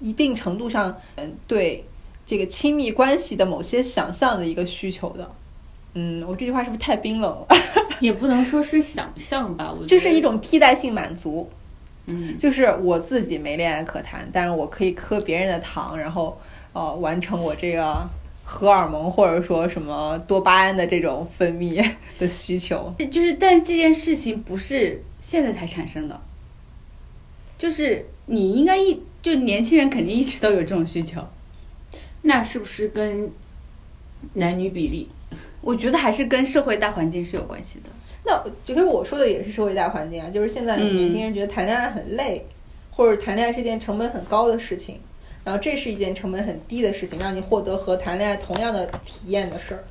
[0.00, 1.84] 一定程度上嗯对
[2.24, 5.30] 这个亲密关系的某些想象的一个需求的。
[5.94, 7.46] 嗯，我这句话是不是太冰冷了？
[7.98, 11.48] 也不能说是想象吧，我觉得这是一种替代性满足。
[12.06, 16.38] 嗯，就是我自己没恋爱可谈，但是我可以磕别人的糖，然后
[16.72, 18.08] 呃完成我这个
[18.44, 21.84] 荷尔蒙或者说什么多巴胺的这种分泌
[22.18, 22.94] 的需求。
[23.10, 26.20] 就是，但这件事情不是现在才产生的，
[27.58, 31.20] 就是你应该一就年轻人肯定一直都有这种需求。
[32.22, 33.30] 那是不是跟
[34.34, 35.08] 男女比例？
[35.60, 37.90] 我觉得还是跟社会大环境是有关系的。
[38.24, 42.44] 那就跟我说的也是社会大环境啊，就是现在嗯年轻人觉得谈恋爱很累，
[42.90, 44.98] 或者谈恋爱是件成本很高的事情，
[45.44, 49.84] 然后这是一件成本很低的事情，让你获得和谈恋爱同样的体验的事儿。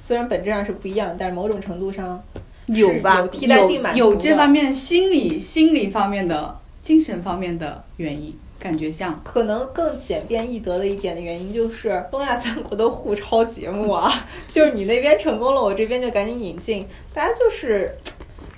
[0.00, 2.22] 虽然本质上是不一样，但是某种程度上
[2.66, 3.20] 有吧？
[3.20, 9.20] 有替代性满足有有这方面心理、心理方面的、精神方面的原因，感觉像。
[9.22, 14.10] 可能更简便易得的一点的原因就是 东亚三国的互抄节目啊，
[14.50, 17.94] 就是你那边成功了，我这边就赶紧引进，大家就是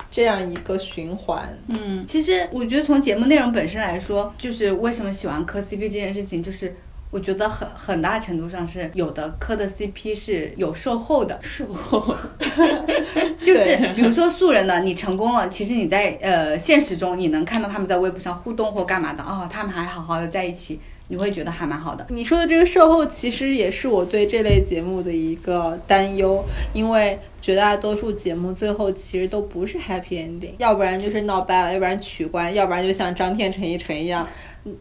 [0.09, 1.57] 这样一个循环。
[1.67, 6.73] 嗯，其实我觉得从节目内容本身来说，就是为什么喜欢磕 CP 这件事情，就是
[7.11, 12.15] 我觉得很很大程度上是有的磕的 CP 是有售后的，售后
[13.43, 22.05] 就是比如说素人的你成功了，其实你在呃现实中你能看到他们在微博上互动或干嘛的，哦，他们还好好的在一起，你会觉得还蛮好的。
[22.09, 26.41] 你说的这个售后，其实也是我对这类节目的一个担忧，
[26.73, 34.25] 因为绝大多数节目最后其实都不是 happy ending，要不然就是闹掰了，要不然取关，要不然就像张天成一成一样。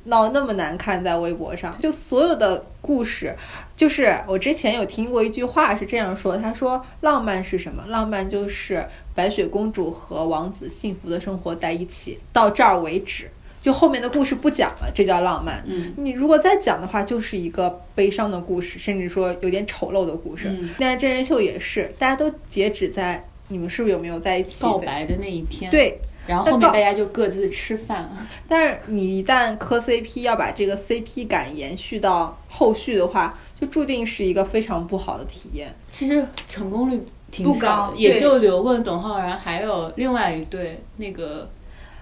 [0.04, 3.34] 闹得那么难看，在微博上，就所有的故事，
[3.74, 7.84] 就是我之前有听过一句话是这样说，他说浪漫是什么？
[7.88, 15.62] 浪漫就是白雪公主和王子幸福的生活在一起，到这儿为止，就后面的故事不讲了，这叫浪漫。
[15.66, 15.94] 嗯。
[15.96, 20.48] 你如果再讲的话，就是一个悲伤的故事，甚至说有点丑陋的故事。
[20.48, 20.70] 嗯。
[20.78, 25.98] 恋爱真人秀也是，大家都截止在你们是不是有没有在一起告白的那一天，，对，
[26.30, 28.26] 然后后面大家就各自吃饭了。
[28.48, 35.74] 但是你一旦磕 CP，要把这个 CP 感延续到后续的话，就注定是一个非常不好的体验。
[35.90, 37.02] 其实成功率
[37.32, 41.50] 挺不，高也就刘问、董浩然，还有另外一对那个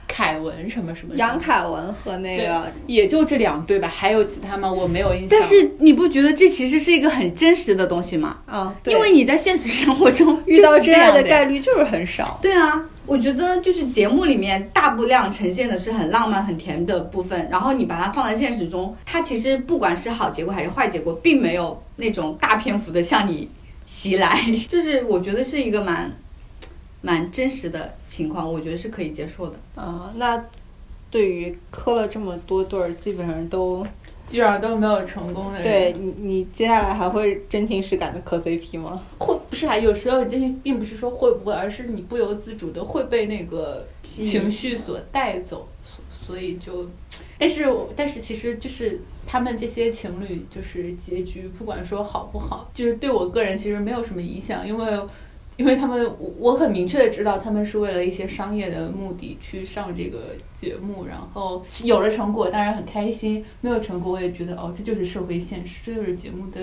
[0.09, 3.87] 凯文什么什么杨凯文和那个，也就这两对吧？
[3.87, 4.73] 还有其他吗？
[4.73, 5.29] 我没有印象。
[5.31, 8.39] 但是你不觉得这其实是一个很真实的东西吗？
[8.47, 12.39] 啊，对因为你在现实生活中遇到这真爱的概率就是很少。
[12.43, 23.49] 对啊，我觉得就是节目里面大部量呈现的是很浪漫、很甜的部分，然后你把它放在现实中，它其实不管是好结果还是坏结果，并没有那种大篇幅的向你
[23.87, 26.11] 袭来， 就是我觉得是一个蛮
[27.01, 29.57] 蛮真实的情况，我觉得是可以接受的。
[29.75, 30.45] 啊，那
[31.11, 33.87] 对于磕了这么多对儿，基本上都
[34.27, 35.63] 基本上都没有成功的人。
[35.63, 39.01] 对你，你接下来还会真情实感的磕 CP 吗？
[39.19, 39.79] 会不是啊？
[39.79, 46.87] 有时候这些并不是说会不会，而是你不由自主的会被那个情绪所带走，所所以就，
[47.39, 54.99] 但是我但是其实就是他们这些情侣就是结局，不管说好不好，就是对我个人其实没有什么影响，因为。
[55.59, 66.61] 因为他们，我我很明确的知道他们是为了一些商业的目的去上这个节目，然后有了成果当然很开心，没有成果我也觉得哦，这就是社会现实，这就是节目的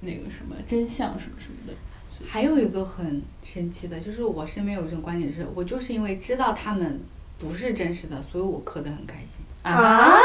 [0.00, 1.74] 那个什么真相什么什么的。
[2.26, 6.98] 还有一个很神奇的，就是我身边有一种观点是，我就是因为知道他们
[7.38, 9.44] 不是真实的，所以我磕得很开心。
[9.62, 10.16] 啊？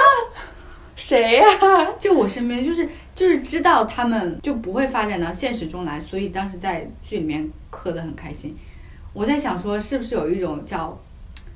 [0.99, 1.45] 谁呀、
[1.97, 8.53] 就我身边就是就是知道他们就不会发展到现实中来，所以当时在剧里面磕得很开心。
[9.13, 10.99] 我在想说，是不是有一种叫，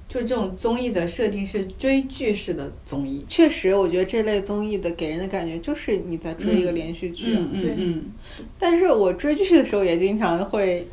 [0.08, 3.26] 就是这种综艺的设定是追剧式的综艺？
[3.28, 7.36] 确实，我觉得这类综艺的给人的感觉就是你在追一个连续剧。
[7.36, 8.06] 啊嗯对嗯
[8.58, 10.88] 但是我追剧的时候也经常会，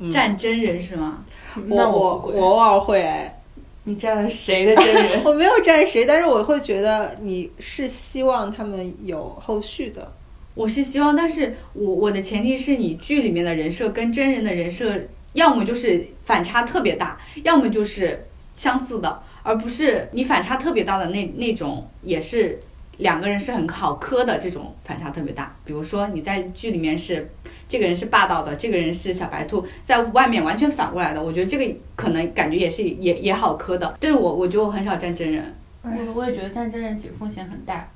[0.00, 1.24] 嗯嗯，站真人是吗？
[1.68, 3.40] 我我我偶尔会哎，
[3.84, 5.22] 你站了谁的真人？
[5.24, 10.12] 我没有站谁，但是我会觉得你是希望他们有后续的。
[10.54, 14.98] 我是希望，但是我我的前提是你剧里面的人设跟真人的人设，
[15.34, 22.60] 要么就是反差特别大，要么就是相似的，而不是你反差特别大的那那种，也是
[22.98, 25.54] 两个人是很好磕的这种反差特别大。
[25.64, 27.30] 比如说你在剧里面是
[27.68, 33.96] 这个人是霸道的，这个人是小白兔，在外面完全反过来的，我觉得这个可能感觉也是也也好磕的。
[33.98, 37.88] 但是我我觉得我很少站真人，我我也觉得站真人其实风险很大，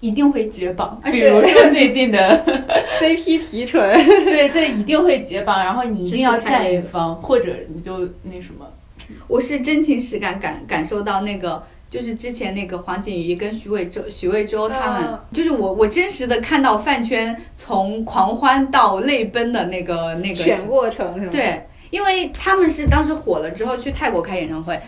[0.00, 1.00] 一定会解绑。
[1.02, 2.44] 而 且比如说最近的
[3.00, 3.82] ，CP 提纯，
[4.24, 8.66] 对，这一定会解绑，然后你一定要站一方， 或者你就那什么。
[9.26, 11.62] 我是真情实感感感受到那个，
[11.92, 24.80] 就是之前那个黄景瑜跟徐伟洲、徐魏洲他们，嗯就是我我真实的看到饭圈从狂欢到泪奔的那个那个全过程是吗？，对，因为他们是当时火了之后去泰国开演唱会，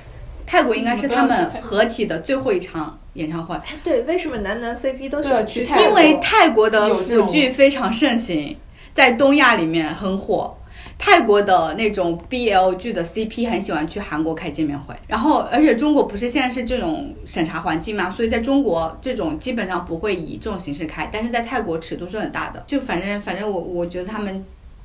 [0.47, 8.57] 泰国应该是他们合体的最后一场演唱会，对，为什么男男 CP 都喜对欢去去泰国因为泰国的腐剧非常盛行，
[8.95, 10.57] 在东亚里面很火。
[10.99, 22.62] 泰国的那种 BL 剧的 CP 很喜欢去韩国开见面会，然后而且中国不是现在是这种审查环境嘛，所以在中国这种基本上不会以这种形式开，但是在泰国尺度是很大的。
[22.66, 24.45] 就反正反正我我觉得他们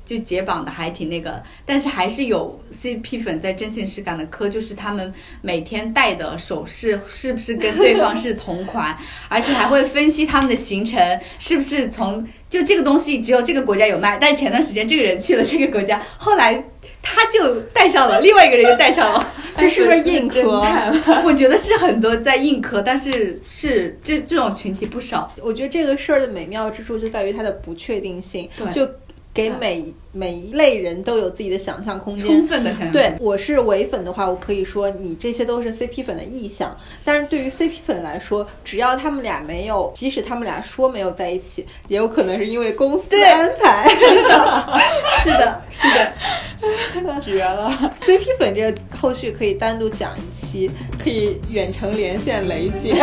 [0.09, 8.97] 就解绑的还挺那个，但是还是有 CP 粉在真情实感的磕，就是他们每天戴的首饰是不是跟对方是同款，
[9.29, 10.99] 而且还会分析他们的行程
[11.37, 16.63] 是不是从就这个东西只有这个国家有卖，但是前段时间这个人去了这个国家，后来
[17.03, 19.33] 他就戴上了，另外一个人就戴上了。
[19.59, 20.63] 这是不是硬磕？
[21.25, 25.31] 我觉得是很多在硬磕，但是是这这种群体不少。
[25.41, 28.89] 我觉得这个事儿的美妙之处就在于它的不确定性，就
[29.33, 32.47] 给每每一类人都有自己的想象空间充。
[32.47, 36.75] 分的想象对，我是唯粉的话，我可以说你这些都是 CP 粉的意向。
[37.05, 43.87] 但是对于 CP 粉来说，只要他们俩没有，即使他们俩说没有在一起，也有可能是因为公司对安排。
[45.23, 52.95] 是的，是的， 绝了！CP 粉这个后续可以单独讲一期，可以远程连线雷姐。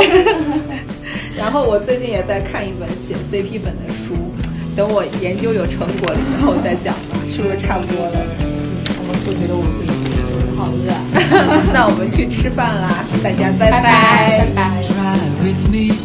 [1.37, 4.15] 然后我最近也在看一本写 CP 粉的书，
[4.77, 8.13] 等我研究有成果了以后再讲吧，是不是差不多了？
[9.01, 9.73] 我们不觉得我们
[10.55, 10.93] 好饿。
[11.73, 14.83] 那我们去吃饭啦，大家拜拜拜拜拜。
[14.83, 15.97] Try with me,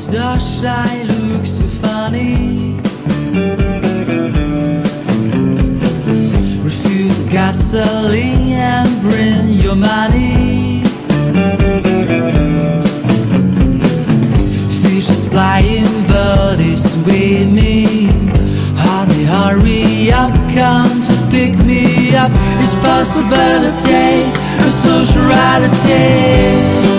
[18.92, 22.32] Honey, hurry up, come to pick me up.
[22.62, 24.30] It's possibility,
[24.68, 26.92] a social reality.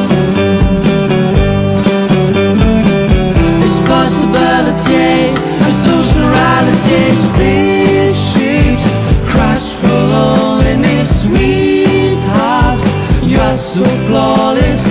[4.02, 5.30] possibility
[5.66, 8.86] of social reality Spaceships
[9.30, 12.80] crash for loneliness Sweetheart,
[13.22, 14.82] you are so flawless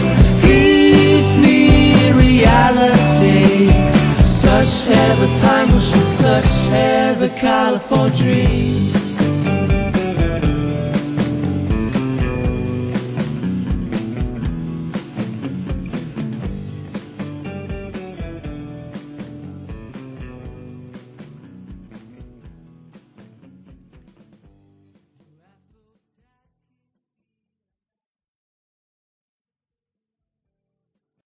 [0.42, 3.72] Give me reality
[4.24, 5.81] Such every time
[6.32, 9.11] such hair, a California dream.